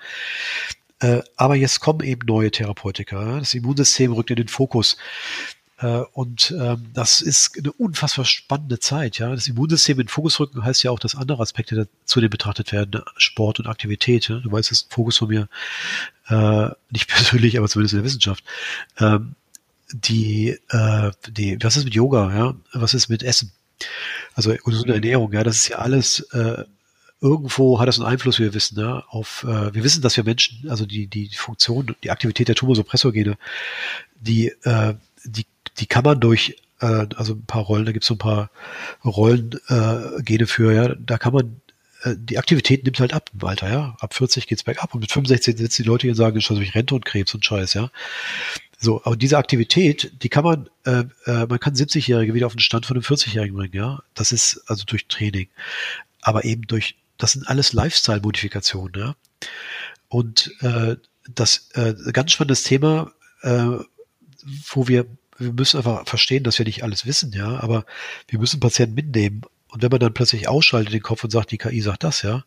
Äh, 1.01 1.23
aber 1.37 1.57
jetzt 1.57 1.81
kommen 1.81 2.01
eben 2.01 2.27
neue 2.27 2.51
Therapeutika. 2.51 3.23
Ja? 3.23 3.39
Das 3.39 3.55
Immunsystem 3.55 4.13
rückt 4.13 4.31
in 4.31 4.37
den 4.37 4.49
Fokus 4.49 4.97
und 5.85 6.55
ähm, 6.59 6.87
das 6.95 7.21
ist 7.21 7.59
eine 7.59 7.71
unfassbar 7.73 8.25
spannende 8.25 8.79
Zeit. 8.79 9.19
Ja, 9.19 9.35
das 9.35 9.47
Immunsystem 9.47 10.01
in 10.01 10.09
Fokus 10.09 10.41
rücken 10.41 10.65
heißt 10.65 10.83
ja 10.83 10.91
auch, 10.91 10.99
dass 10.99 11.15
andere 11.15 11.43
Aspekte 11.43 11.89
zu 12.05 12.21
dem 12.21 12.31
betrachtet 12.31 12.73
werden, 12.73 13.03
Sport 13.19 13.61
und 13.61 13.67
Aktivität. 13.67 14.29
Ja? 14.29 14.39
Du 14.39 14.51
weißt, 14.51 14.71
das 14.71 14.79
ist 14.79 14.87
ein 14.91 14.95
Fokus 14.95 15.19
von 15.19 15.29
mir, 15.29 15.49
äh, 16.29 16.71
nicht 16.91 17.09
persönlich, 17.15 17.59
aber 17.59 17.69
zumindest 17.69 17.93
in 17.93 17.99
der 17.99 18.05
Wissenschaft. 18.05 18.43
Ähm, 18.99 19.35
die, 19.93 20.59
äh, 20.71 21.11
die, 21.29 21.59
was 21.63 21.77
ist 21.77 21.85
mit 21.85 21.95
Yoga? 21.95 22.35
Ja, 22.35 22.55
was 22.73 22.95
ist 22.95 23.09
mit 23.09 23.23
Essen? 23.23 23.53
Also 24.35 24.55
gesunde 24.65 24.95
Ernährung. 24.95 25.33
Ja, 25.33 25.45
das 25.45 25.57
ist 25.57 25.69
ja 25.69 25.79
alles 25.79 26.21
äh, 26.33 26.65
irgendwo 27.21 27.81
hat 27.81 27.89
das 27.89 27.99
einen 27.99 28.09
Einfluss, 28.09 28.39
wie 28.39 28.45
wir 28.45 28.55
wissen, 28.55 28.79
ja, 28.79 29.05
auf, 29.09 29.45
äh, 29.45 29.75
wir 29.75 29.85
wissen, 29.85 30.03
dass 30.03 30.17
wir 30.17 30.25
Menschen, 30.25 30.69
also 30.69 30.87
die, 30.87 31.07
die 31.07 31.31
Funktion, 31.35 31.97
die 32.03 32.11
Aktivität 32.11 32.49
der 32.49 32.55
Tumorsupressorgene, 32.55 33.39
die, 34.21 34.49
äh, 34.65 34.95
die, 35.25 35.47
die 35.79 35.87
kann 35.87 36.05
man 36.05 36.21
durch, 36.21 36.57
äh, 36.81 37.07
also 37.17 37.35
ein 37.35 37.47
paar 37.47 37.63
Rollen, 37.63 37.87
da 37.87 37.93
gibt 37.93 38.05
es 38.05 38.09
so 38.09 38.15
ein 38.15 38.19
paar 38.19 38.51
Rollen, 39.05 39.53
äh, 39.69 40.23
Gene 40.23 40.47
für, 40.47 40.73
ja, 40.73 40.95
da 40.95 41.19
kann 41.19 41.33
man 41.33 41.61
äh, 42.03 42.15
die 42.17 42.39
Aktivität 42.39 42.85
nimmt 42.85 43.01
halt 43.01 43.13
ab 43.13 43.31
im 43.33 43.47
Alter, 43.47 43.71
ja. 43.71 43.97
Ab 44.01 44.15
40 44.15 44.47
geht's 44.47 44.65
bergab 44.65 44.95
und 44.95 45.01
mit 45.01 45.13
65 45.13 45.59
sitzen 45.59 45.83
die 45.83 45.89
Leute 45.89 46.03
hier 46.03 46.13
und 46.13 46.17
sagen, 46.17 46.41
schon 46.41 46.57
durch 46.57 46.75
Rente 46.75 46.95
und 46.95 47.05
Krebs 47.05 47.35
und 47.35 47.45
Scheiß, 47.45 47.75
ja. 47.75 47.91
So, 48.79 49.03
aber 49.05 49.17
diese 49.17 49.39
Aktivität, 49.39 50.13
die 50.23 50.29
kann 50.29 50.45
man, 50.45 50.69
äh, 50.85 51.05
äh, 51.25 51.47
man 51.47 51.59
kann 51.59 51.75
70-Jährige 51.75 52.35
wieder 52.35 52.47
auf 52.47 52.55
den 52.55 52.61
Stand 52.61 52.85
von 52.87 52.97
einem 52.97 53.05
40-Jährigen 53.05 53.57
bringen, 53.57 53.75
ja. 53.75 54.03
Das 54.15 54.33
ist 54.33 54.63
also 54.67 54.85
durch 54.85 55.07
Training, 55.07 55.49
aber 56.21 56.45
eben 56.45 56.63
durch 56.67 56.97
das 57.19 57.33
sind 57.33 57.49
alles 57.49 57.73
Lifestyle-Modifikationen, 57.73 58.95
ja. 58.95 59.17
Und 60.09 60.55
äh, 60.61 60.97
das 61.35 61.71
äh, 61.75 61.95
ganz 62.13 62.33
spannendes 62.33 62.63
Thema, 62.63 63.13
äh, 63.43 63.79
wo 64.69 64.87
wir, 64.87 65.07
wir 65.39 65.53
müssen 65.53 65.79
einfach 65.79 66.07
verstehen, 66.07 66.45
dass 66.45 66.59
wir 66.59 66.67
nicht 66.67 66.83
alles 66.83 67.07
wissen, 67.07 67.33
ja, 67.33 67.61
aber 67.61 67.85
wir 68.29 68.39
müssen 68.39 68.61
Patienten 68.61 68.95
mitnehmen. 68.95 69.43
Und 69.69 69.83
wenn 69.83 69.91
man 69.91 70.01
dann 70.01 70.15
plötzlich 70.15 70.49
ausschaltet 70.49 70.95
den 70.95 71.03
Kopf 71.03 71.25
und 71.25 71.31
sagt, 71.31 71.51
die 71.51 71.59
KI 71.59 71.81
sagt 71.81 72.05
das, 72.05 72.23
ja, 72.23 72.45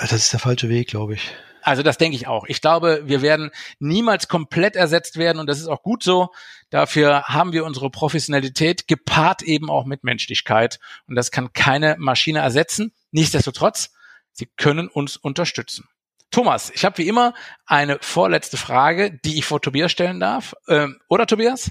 das 0.00 0.12
ist 0.12 0.32
der 0.32 0.40
falsche 0.40 0.68
Weg, 0.68 0.88
glaube 0.88 1.14
ich. 1.14 1.32
Also 1.62 1.82
das 1.82 1.96
denke 1.96 2.16
ich 2.16 2.26
auch. 2.26 2.44
Ich 2.46 2.60
glaube, 2.60 3.02
wir 3.06 3.22
werden 3.22 3.50
niemals 3.78 4.28
komplett 4.28 4.76
ersetzt 4.76 5.16
werden 5.16 5.38
und 5.38 5.46
das 5.46 5.58
ist 5.58 5.66
auch 5.66 5.82
gut 5.82 6.02
so. 6.02 6.28
Dafür 6.68 7.24
haben 7.24 7.52
wir 7.52 7.64
unsere 7.64 7.90
Professionalität 7.90 8.86
gepaart 8.86 9.42
eben 9.42 9.70
auch 9.70 9.86
mit 9.86 10.04
Menschlichkeit 10.04 10.78
und 11.08 11.14
das 11.14 11.30
kann 11.30 11.54
keine 11.54 11.96
Maschine 11.98 12.40
ersetzen. 12.40 12.92
Nichtsdestotrotz, 13.12 13.92
sie 14.32 14.46
können 14.56 14.88
uns 14.88 15.16
unterstützen. 15.16 15.88
Thomas, 16.34 16.72
ich 16.74 16.84
habe 16.84 16.98
wie 16.98 17.06
immer 17.06 17.32
eine 17.64 17.98
vorletzte 18.00 18.56
Frage, 18.56 19.16
die 19.24 19.38
ich 19.38 19.44
vor 19.44 19.62
Tobias 19.62 19.92
stellen 19.92 20.18
darf. 20.18 20.54
Ähm, 20.66 20.98
oder 21.08 21.28
Tobias? 21.28 21.70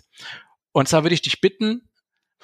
Und 0.72 0.88
zwar 0.88 1.04
würde 1.04 1.16
ich 1.16 1.22
dich 1.22 1.42
bitten, 1.42 1.90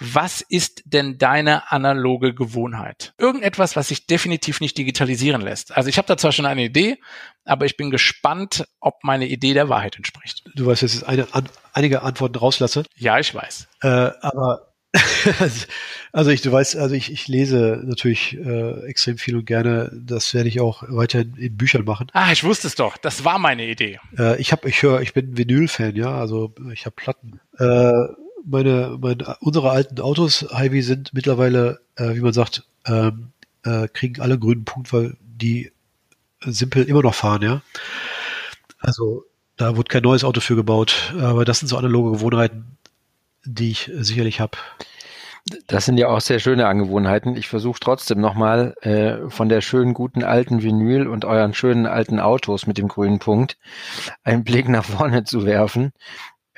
was 0.01 0.41
ist 0.41 0.81
denn 0.83 1.17
deine 1.17 1.71
analoge 1.71 2.35
Gewohnheit? 2.35 3.13
Irgendetwas, 3.17 3.77
was 3.77 3.87
sich 3.87 4.05
definitiv 4.05 4.59
nicht 4.59 4.77
digitalisieren 4.77 5.39
lässt. 5.39 5.77
Also 5.77 5.87
ich 5.87 5.97
habe 5.97 6.09
da 6.09 6.17
zwar 6.17 6.33
schon 6.33 6.45
eine 6.45 6.65
Idee, 6.65 6.97
aber 7.45 7.65
ich 7.65 7.77
bin 7.77 7.89
gespannt, 7.89 8.65
ob 8.81 9.01
meine 9.05 9.25
Idee 9.25 9.53
der 9.53 9.69
Wahrheit 9.69 9.95
entspricht. 9.95 10.43
Du 10.55 10.65
weißt, 10.65 10.83
dass 10.83 10.95
ich 10.95 11.07
eine, 11.07 11.33
an, 11.33 11.47
einige 11.71 12.01
Antworten 12.01 12.37
rauslasse. 12.37 12.83
Ja, 12.97 13.17
ich 13.19 13.33
weiß. 13.33 13.69
Äh, 13.81 13.87
aber 13.87 14.73
also 16.11 16.31
ich, 16.31 16.41
du 16.41 16.51
weißt, 16.51 16.75
also 16.77 16.95
ich, 16.95 17.11
ich 17.11 17.27
lese 17.27 17.81
natürlich 17.85 18.37
äh, 18.37 18.85
extrem 18.85 19.17
viel 19.17 19.35
und 19.35 19.45
gerne. 19.45 19.91
Das 19.93 20.33
werde 20.33 20.49
ich 20.49 20.59
auch 20.59 20.83
weiter 20.87 21.19
in 21.19 21.57
Büchern 21.57 21.85
machen. 21.85 22.07
Ah, 22.13 22.31
ich 22.31 22.43
wusste 22.43 22.67
es 22.67 22.75
doch. 22.75 22.97
Das 22.97 23.25
war 23.25 23.39
meine 23.39 23.65
Idee. 23.65 23.99
Äh, 24.17 24.39
ich 24.41 24.51
habe, 24.51 24.67
ich 24.69 24.81
höre, 24.81 25.01
ich 25.01 25.13
bin 25.13 25.37
Vinyl-Fan, 25.37 25.95
ja. 25.95 26.17
Also 26.17 26.53
ich 26.73 26.85
habe 26.85 26.95
Platten. 26.95 27.39
Äh, 27.57 27.91
meine, 28.45 28.97
meine, 28.99 29.37
unsere 29.41 29.69
alten 29.69 29.99
Autos, 30.01 30.45
Heavy, 30.51 30.81
sind 30.81 31.13
mittlerweile, 31.13 31.79
äh, 31.95 32.15
wie 32.15 32.21
man 32.21 32.33
sagt, 32.33 32.63
ähm, 32.85 33.31
äh, 33.63 33.87
kriegen 33.87 34.21
alle 34.21 34.39
grünen 34.39 34.65
Punkt, 34.65 34.91
weil 34.93 35.15
die 35.21 35.71
simpel 36.41 36.85
immer 36.85 37.01
noch 37.01 37.15
fahren, 37.15 37.41
ja. 37.41 37.61
Also 38.79 39.25
da 39.57 39.75
wurde 39.75 39.89
kein 39.89 40.03
neues 40.03 40.23
Auto 40.23 40.39
für 40.39 40.55
gebaut, 40.55 41.13
aber 41.19 41.43
das 41.43 41.59
sind 41.59 41.67
so 41.67 41.77
analoge 41.77 42.11
Gewohnheiten, 42.11 42.77
die 43.43 43.71
ich 43.71 43.91
sicherlich 43.93 44.39
habe. 44.39 44.57
Das 45.67 45.85
sind 45.85 45.97
ja 45.97 46.09
auch 46.09 46.21
sehr 46.21 46.39
schöne 46.39 46.67
Angewohnheiten. 46.67 47.35
Ich 47.35 47.47
versuche 47.47 47.79
trotzdem 47.79 48.19
nochmal 48.19 48.75
äh, 48.81 49.29
von 49.29 49.49
der 49.49 49.61
schönen 49.61 49.93
guten 49.93 50.23
alten 50.23 50.61
Vinyl 50.61 51.07
und 51.07 51.25
euren 51.25 51.53
schönen 51.53 51.85
alten 51.85 52.19
Autos 52.19 52.67
mit 52.67 52.77
dem 52.77 52.87
grünen 52.87 53.19
Punkt 53.19 53.57
einen 54.23 54.43
Blick 54.43 54.69
nach 54.69 54.85
vorne 54.85 55.23
zu 55.23 55.45
werfen 55.45 55.93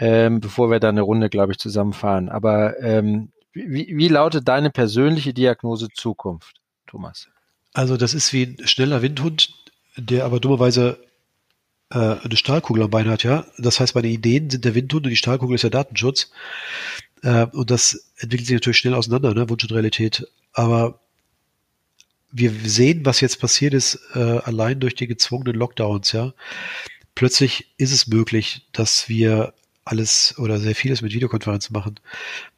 ähm, 0.01 0.39
bevor 0.39 0.71
wir 0.71 0.79
da 0.79 0.89
eine 0.89 1.01
Runde, 1.01 1.29
glaube 1.29 1.53
ich, 1.53 1.59
zusammenfahren. 1.59 2.27
Aber 2.27 2.79
ähm, 2.81 3.31
wie, 3.53 3.95
wie 3.95 4.07
lautet 4.07 4.47
deine 4.47 4.71
persönliche 4.71 5.31
Diagnose 5.31 5.89
Zukunft, 5.93 6.55
Thomas? 6.87 7.27
Also 7.73 7.97
das 7.97 8.15
ist 8.15 8.33
wie 8.33 8.57
ein 8.59 8.67
schneller 8.67 9.03
Windhund, 9.03 9.53
der 9.95 10.25
aber 10.25 10.39
dummerweise 10.39 10.97
äh, 11.91 12.15
eine 12.23 12.35
Stahlkugel 12.35 12.83
am 12.83 12.89
Bein 12.89 13.09
hat, 13.09 13.23
ja. 13.23 13.45
Das 13.59 13.79
heißt, 13.79 13.93
meine 13.93 14.07
Ideen 14.07 14.49
sind 14.49 14.65
der 14.65 14.73
Windhund 14.73 15.05
und 15.05 15.11
die 15.11 15.17
Stahlkugel 15.17 15.55
ist 15.55 15.63
der 15.63 15.69
Datenschutz. 15.69 16.31
Äh, 17.23 17.45
und 17.47 17.71
das 17.71 18.11
entwickelt 18.17 18.47
sich 18.47 18.55
natürlich 18.55 18.77
schnell 18.77 18.93
auseinander, 18.93 19.33
ne? 19.33 19.49
Wunsch 19.49 19.63
und 19.63 19.73
Realität. 19.73 20.27
Aber 20.53 20.99
wir 22.31 22.51
sehen, 22.63 23.05
was 23.05 23.21
jetzt 23.21 23.39
passiert 23.39 23.73
ist, 23.73 23.99
äh, 24.15 24.19
allein 24.19 24.79
durch 24.79 24.95
die 24.95 25.07
gezwungenen 25.07 25.55
Lockdowns, 25.55 26.11
ja. 26.11 26.33
Plötzlich 27.15 27.67
ist 27.77 27.91
es 27.91 28.07
möglich, 28.07 28.67
dass 28.71 29.09
wir 29.09 29.53
alles 29.83 30.37
oder 30.37 30.59
sehr 30.59 30.75
vieles 30.75 31.01
mit 31.01 31.13
Videokonferenzen 31.13 31.73
machen. 31.73 31.99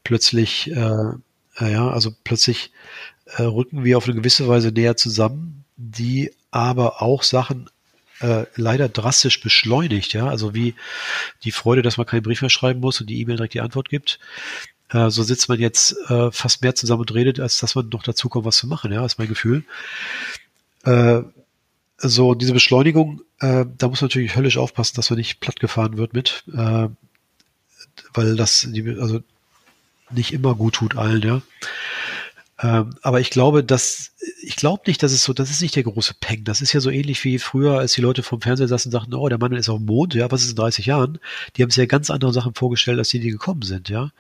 Plötzlich, 0.04 0.70
äh, 0.72 1.14
ja, 1.60 1.90
also 1.90 2.12
plötzlich 2.24 2.72
äh, 3.26 3.44
rücken 3.44 3.84
wir 3.84 3.98
auf 3.98 4.06
eine 4.06 4.16
gewisse 4.16 4.48
Weise 4.48 4.72
näher 4.72 4.96
zusammen, 4.98 5.66
die 5.78 6.32
aber 6.52 7.02
auch 7.02 7.24
Sachen 7.24 7.70
äh, 8.20 8.46
leider 8.56 8.90
drastisch 8.90 9.42
beschleunigt, 9.42 10.14
ja, 10.14 10.28
also 10.28 10.54
wie 10.54 10.76
die 11.44 11.52
Freude, 11.52 11.82
dass 11.82 11.98
man 11.98 12.06
keinen 12.06 12.24
Brief 12.24 12.42
mehr 12.42 12.50
schreiben 12.50 12.80
muss 12.80 13.02
und 13.02 13.10
die 13.10 13.20
E-Mail 13.20 13.38
direkt 13.38 13.54
die 13.54 13.62
Antwort 13.62 13.90
gibt. 13.90 14.20
Äh, 14.90 15.10
so 15.10 15.24
sitzt 15.24 15.50
man 15.50 15.60
jetzt 15.60 15.96
äh, 16.10 16.32
fast 16.32 16.62
mehr 16.62 16.76
zusammen 16.76 17.02
und 17.02 17.14
redet, 17.14 17.40
als 17.40 17.58
dass 17.60 17.76
man 17.76 17.90
noch 17.90 18.04
dazu 18.04 18.30
kommt, 18.30 18.46
was 18.46 18.58
zu 18.58 18.68
machen, 18.68 18.92
ja, 18.92 19.06
ist 19.06 19.20
mein 19.20 19.28
Gefühl. 19.28 19.64
Äh, 20.84 21.22
so, 21.98 22.36
diese 22.36 22.54
Beschleunigung, 22.54 23.22
äh, 23.40 23.66
da 23.78 23.88
muss 23.88 24.02
man 24.02 24.10
natürlich 24.10 24.36
höllisch 24.36 24.58
aufpassen, 24.58 24.96
dass 24.96 25.10
man 25.10 25.18
nicht 25.18 25.40
plattgefahren 25.40 25.98
wird 25.98 26.14
mit. 26.14 26.44
Äh, 26.54 26.90
weil 28.14 28.36
das 28.36 28.68
also 29.00 29.22
nicht 30.10 30.34
immer 30.34 30.56
gut 30.56 30.76
tut 30.76 30.98
allen, 30.98 31.22
ja. 31.22 31.42
Ähm, 32.64 32.96
aber 33.02 33.20
ich 33.20 33.30
glaube, 33.30 33.62
dass 33.62 34.14
ich 34.42 34.56
glaube 34.56 34.84
nicht, 34.88 35.04
dass 35.04 35.12
es 35.12 35.24
so, 35.24 35.34
das 35.34 35.52
ist 35.52 35.62
nicht 35.62 35.76
der 35.76 35.84
große 35.84 36.14
Peng. 36.20 36.46
Das 36.46 36.62
ist 36.62 36.72
ja 36.72 36.80
so 36.80 36.90
ähnlich 36.90 37.24
wie 37.26 37.38
früher, 37.38 37.78
als 37.78 37.94
die 37.94 38.02
Leute 38.02 38.24
vom 38.24 38.40
Fernseher 38.40 38.70
saßen 38.70 38.90
und 38.90 38.94
sagten, 38.94 39.14
oh, 39.14 39.28
der 39.28 39.38
Mann 39.38 39.52
ist 39.52 39.68
auf 39.68 39.80
dem 39.80 39.86
Mond, 39.86 40.14
ja, 40.14 40.32
was 40.32 40.44
ist 40.44 40.52
in 40.52 40.56
30 40.56 40.86
Jahren? 40.86 41.20
Die 41.56 41.62
haben 41.62 41.70
sich 41.70 41.78
ja 41.78 41.86
ganz 41.86 42.10
andere 42.10 42.32
Sachen 42.32 42.56
vorgestellt, 42.56 43.00
als 43.00 43.10
die, 43.10 43.20
die 43.20 43.32
gekommen 43.32 43.64
sind, 43.64 43.90
ja. 43.90 44.12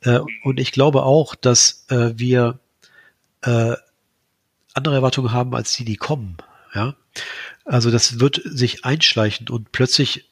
Äh, 0.00 0.20
und 0.42 0.58
ich 0.58 0.72
glaube 0.72 1.02
auch, 1.02 1.34
dass 1.34 1.84
äh, 1.90 2.12
wir 2.16 2.58
äh, 3.42 3.74
andere 4.72 4.94
Erwartungen 4.94 5.32
haben 5.32 5.54
als 5.54 5.74
die, 5.74 5.84
die 5.84 5.96
kommen, 5.96 6.38
ja. 6.74 6.94
Also 7.66 7.90
das 7.90 8.20
wird 8.20 8.40
sich 8.44 8.84
einschleichen 8.84 9.48
und 9.50 9.72
plötzlich 9.72 10.30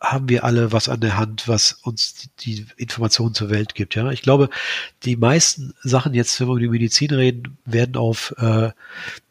haben 0.00 0.28
wir 0.28 0.44
alle 0.44 0.72
was 0.72 0.88
an 0.88 1.00
der 1.00 1.16
Hand, 1.16 1.46
was 1.46 1.72
uns 1.72 2.28
die 2.40 2.66
Informationen 2.76 3.34
zur 3.34 3.50
Welt 3.50 3.74
gibt. 3.74 3.94
Ja, 3.94 4.10
ich 4.10 4.22
glaube, 4.22 4.50
die 5.04 5.16
meisten 5.16 5.74
Sachen 5.82 6.14
jetzt, 6.14 6.40
wenn 6.40 6.48
wir 6.48 6.54
über 6.54 6.60
die 6.60 6.68
Medizin 6.68 7.12
reden, 7.12 7.56
werden 7.64 7.96
auf 7.96 8.34
äh, 8.38 8.70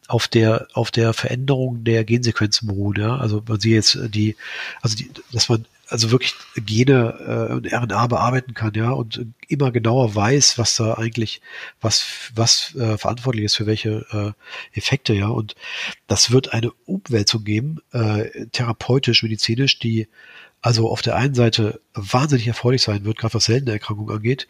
auf 0.08 0.28
der 0.28 0.68
auf 0.72 0.90
der 0.90 1.12
Veränderung 1.12 1.84
der 1.84 2.04
Gensequenzen 2.04 2.68
beruhen. 2.68 2.98
Ja, 2.98 3.16
also 3.16 3.42
man 3.46 3.60
sieht 3.60 3.72
jetzt 3.72 3.98
die, 4.14 4.36
also 4.80 4.96
die, 4.96 5.10
dass 5.32 5.48
man 5.48 5.66
also 5.88 6.10
wirklich 6.10 6.34
Gene 6.56 7.48
äh, 7.50 7.52
und 7.52 7.72
RNA 7.72 8.08
bearbeiten 8.08 8.54
kann, 8.54 8.74
ja, 8.74 8.90
und 8.90 9.24
immer 9.48 9.70
genauer 9.70 10.14
weiß, 10.14 10.58
was 10.58 10.76
da 10.76 10.94
eigentlich, 10.94 11.40
was, 11.80 12.32
was 12.34 12.74
äh, 12.74 12.98
verantwortlich 12.98 13.44
ist 13.44 13.56
für 13.56 13.66
welche 13.66 14.04
äh, 14.10 14.76
Effekte, 14.76 15.14
ja. 15.14 15.28
Und 15.28 15.54
das 16.08 16.32
wird 16.32 16.52
eine 16.52 16.72
Umwälzung 16.86 17.44
geben, 17.44 17.78
äh, 17.92 18.46
therapeutisch, 18.48 19.22
medizinisch, 19.22 19.78
die 19.78 20.08
also 20.62 20.90
auf 20.90 21.02
der 21.02 21.16
einen 21.16 21.34
Seite 21.34 21.80
wahnsinnig 21.94 22.46
erfreulich 22.46 22.82
sein 22.82 23.04
wird, 23.04 23.18
gerade 23.18 23.34
was 23.34 23.44
seltene 23.44 23.72
Erkrankungen 23.72 24.14
angeht. 24.14 24.48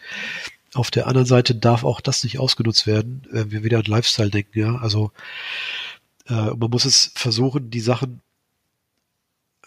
Auf 0.74 0.90
der 0.90 1.06
anderen 1.06 1.26
Seite 1.26 1.54
darf 1.54 1.84
auch 1.84 2.00
das 2.00 2.24
nicht 2.24 2.38
ausgenutzt 2.38 2.86
werden, 2.86 3.22
wenn 3.30 3.50
wir 3.50 3.64
wieder 3.64 3.78
an 3.78 3.84
Lifestyle 3.84 4.30
denken, 4.30 4.58
ja. 4.58 4.76
Also 4.76 5.12
äh, 6.28 6.32
man 6.32 6.70
muss 6.70 6.84
es 6.84 7.12
versuchen, 7.14 7.70
die 7.70 7.80
Sachen 7.80 8.20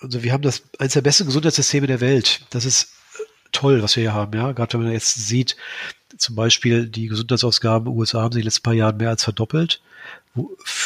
also 0.02 0.24
wir 0.24 0.32
haben 0.32 0.44
das 0.44 0.64
eines 0.78 0.94
der 0.94 1.02
besten 1.02 1.26
Gesundheitssysteme 1.26 1.88
der 1.88 2.02
Welt. 2.02 2.46
Das 2.52 2.66
ist 2.66 2.84
äh, 2.84 3.24
toll, 3.52 3.82
was 3.82 3.96
wir 3.96 4.02
hier 4.02 4.14
haben, 4.14 4.38
ja. 4.38 4.52
Gerade 4.52 4.74
wenn 4.74 4.84
man 4.84 4.94
jetzt 4.94 5.16
sieht, 5.16 5.56
zum 6.18 6.36
Beispiel 6.36 6.88
die 6.88 7.08
Gesundheitsausgaben 7.08 7.88
in 7.88 7.94
den 7.94 8.00
USA 8.00 8.22
haben 8.22 8.32
sich 8.32 8.40
in 8.40 8.44
den 8.44 8.48
letzten 8.48 8.64
paar 8.64 8.74
Jahren 8.74 8.98
mehr 8.98 9.10
als 9.10 9.24
verdoppelt, 9.24 9.82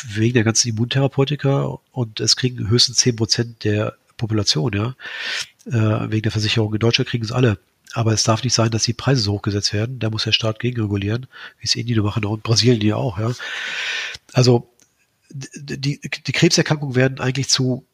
wegen 0.09 0.33
der 0.33 0.43
ganzen 0.43 0.69
Immuntherapeutika 0.69 1.77
und 1.91 2.19
es 2.19 2.35
kriegen 2.35 2.69
höchstens 2.69 2.97
zehn 2.97 3.15
Prozent 3.15 3.63
der 3.63 3.95
Population, 4.23 4.71
ja, 4.73 4.95
äh, 5.65 6.11
wegen 6.11 6.23
der 6.23 6.31
Versicherung. 6.31 6.73
In 6.73 6.79
Deutschland 6.79 7.09
kriegen 7.09 7.25
es 7.25 7.31
alle. 7.31 7.57
Aber 7.93 8.11
es 8.11 8.23
darf 8.23 8.43
nicht 8.43 8.53
sein, 8.53 8.71
dass 8.71 8.83
die 8.83 8.93
Preise 8.93 9.21
so 9.21 9.33
hochgesetzt 9.33 9.71
werden. 9.73 9.99
Da 9.99 10.09
muss 10.09 10.23
der 10.23 10.31
Staat 10.31 10.59
gegenregulieren, 10.59 11.27
wie 11.59 11.65
es 11.65 11.75
Indien 11.75 12.03
machen 12.03 12.25
und 12.25 12.41
Brasilien 12.41 12.79
die 12.79 12.93
auch. 12.93 13.19
Ja. 13.19 13.31
Also 14.33 14.73
die, 15.29 15.99
die 15.99 16.31
Krebserkrankungen 16.31 16.95
werden 16.95 17.19
eigentlich 17.19 17.49
zu 17.49 17.85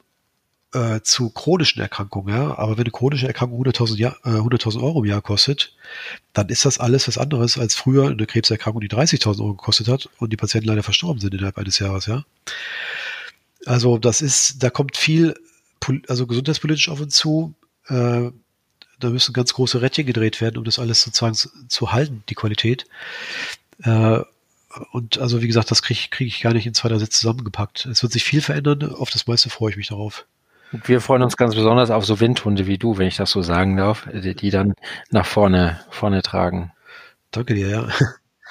äh, 0.74 1.02
zu 1.02 1.32
chronischen 1.32 1.82
Erkrankungen, 1.82 2.36
ja. 2.36 2.58
Aber 2.58 2.78
wenn 2.78 2.84
eine 2.84 2.92
chronische 2.92 3.28
Erkrankung 3.28 3.62
100.000 3.64 3.98
Jahr, 3.98 4.18
äh, 4.24 4.30
100.000 4.30 4.82
Euro 4.84 5.00
im 5.00 5.10
Jahr 5.10 5.22
kostet, 5.22 5.76
dann 6.34 6.50
ist 6.50 6.66
das 6.66 6.80
alles 6.80 7.08
was 7.08 7.18
anderes 7.18 7.58
als 7.58 7.76
früher 7.76 8.08
eine 8.08 8.26
Krebserkrankung, 8.28 8.82
die 8.82 8.90
30.000 8.90 9.40
Euro 9.40 9.56
gekostet 9.56 9.88
hat 9.88 10.10
und 10.20 10.32
die 10.32 10.38
Patienten 10.38 10.68
leider 10.68 10.84
verstorben 10.84 11.20
sind 11.20 11.34
innerhalb 11.34 11.58
eines 11.58 11.80
Jahres, 11.80 12.06
ja. 12.06 12.24
Also 13.66 13.98
das 13.98 14.22
ist, 14.22 14.64
da 14.64 14.70
kommt 14.70 14.96
viel, 14.96 15.36
also 16.08 16.28
gesundheitspolitisch 16.28 16.90
auf 16.90 17.02
uns 17.02 17.16
zu. 17.16 17.54
Äh, 17.88 18.32
da 19.00 19.10
müssen 19.10 19.34
ganz 19.34 19.54
große 19.54 19.82
Rädchen 19.82 20.06
gedreht 20.06 20.42
werden, 20.42 20.58
um 20.58 20.64
das 20.64 20.80
alles 20.80 21.02
sozusagen 21.02 21.36
zu, 21.36 21.50
zu 21.68 21.92
halten, 21.92 22.24
die 22.30 22.36
Qualität. 22.36 22.86
Äh, 23.84 24.20
und 24.92 25.18
also 25.20 25.42
wie 25.42 25.48
gesagt, 25.48 25.72
das 25.72 25.82
kriege 25.82 26.10
krieg 26.12 26.28
ich 26.28 26.42
gar 26.42 26.54
nicht 26.54 26.68
in 26.68 26.74
zwei, 26.74 26.90
drei 26.90 27.00
Sätze 27.00 27.20
zusammengepackt. 27.20 27.86
Es 27.86 28.04
wird 28.04 28.12
sich 28.12 28.24
viel 28.24 28.42
verändern, 28.42 28.94
auf 28.94 29.10
das 29.10 29.26
meiste 29.26 29.50
freue 29.50 29.72
ich 29.72 29.78
mich 29.78 29.88
darauf. 29.88 30.26
Wir 30.72 31.02
freuen 31.02 31.24
uns 31.24 31.38
ganz 31.38 31.56
besonders 31.56 31.90
auf 31.90 32.06
so 32.06 32.20
Windhunde 32.20 32.68
wie 32.68 32.78
du, 32.78 32.98
wenn 32.98 33.08
ich 33.08 33.18
das 33.18 33.32
so 33.32 33.42
sagen 33.42 33.76
darf, 33.78 34.08
die, 34.14 34.36
die 34.36 34.52
dann 34.52 34.76
nach 35.10 35.26
vorne, 35.26 35.80
vorne 35.90 36.22
tragen. 36.22 36.72
Danke 37.32 37.56
dir, 37.56 37.70
ja. 37.70 37.90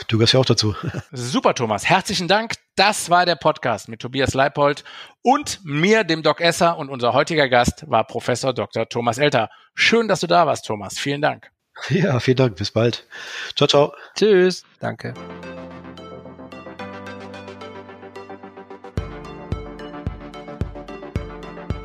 Du 0.06 0.16
gehörst 0.16 0.32
ja 0.32 0.40
auch 0.40 0.44
dazu. 0.44 0.74
Super, 1.12 1.54
Thomas. 1.54 1.88
Herzlichen 1.88 2.28
Dank. 2.28 2.54
Das 2.76 3.11
war 3.11 3.26
der 3.26 3.34
Podcast 3.34 3.88
mit 3.88 4.00
Tobias 4.00 4.34
Leipold 4.34 4.84
und 5.22 5.61
mir, 5.64 6.04
dem 6.04 6.22
Doc 6.22 6.40
Esser. 6.40 6.78
Und 6.78 6.88
unser 6.88 7.12
heutiger 7.12 7.48
Gast 7.48 7.84
war 7.90 8.06
Professor 8.06 8.54
Dr. 8.54 8.88
Thomas 8.88 9.18
Elter. 9.18 9.50
Schön, 9.74 10.06
dass 10.06 10.20
du 10.20 10.28
da 10.28 10.46
warst, 10.46 10.66
Thomas. 10.66 10.98
Vielen 10.98 11.20
Dank. 11.20 11.50
Ja, 11.90 12.20
vielen 12.20 12.37
Dank. 12.37 12.56
Bis 12.56 12.70
bald. 12.70 13.06
Ciao, 13.56 13.66
ciao. 13.66 13.92
Tschüss. 14.14 14.64
Danke. 14.80 15.14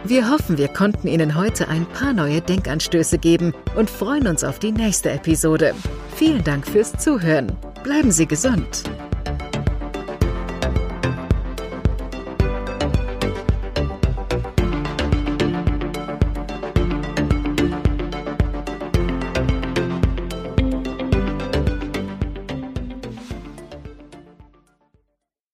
Wir 0.06 0.30
hoffen, 0.30 0.58
wir 0.58 0.68
konnten 0.68 1.08
Ihnen 1.08 1.36
heute 1.36 1.70
ein 1.70 1.86
paar 1.86 2.12
neue 2.12 2.42
Denkanstöße 2.42 3.18
geben 3.18 3.54
und 3.76 3.90
freuen 3.90 4.28
uns 4.28 4.44
auf 4.44 4.60
die 4.60 4.74
nächste 4.74 5.12
Episode. 5.12 5.74
Vielen 6.16 6.44
Dank 6.44 6.68
fürs 6.68 6.92
Zuhören. 6.98 7.58
Bleiben 7.84 8.12
Sie 8.12 8.26
gesund. 8.26 8.84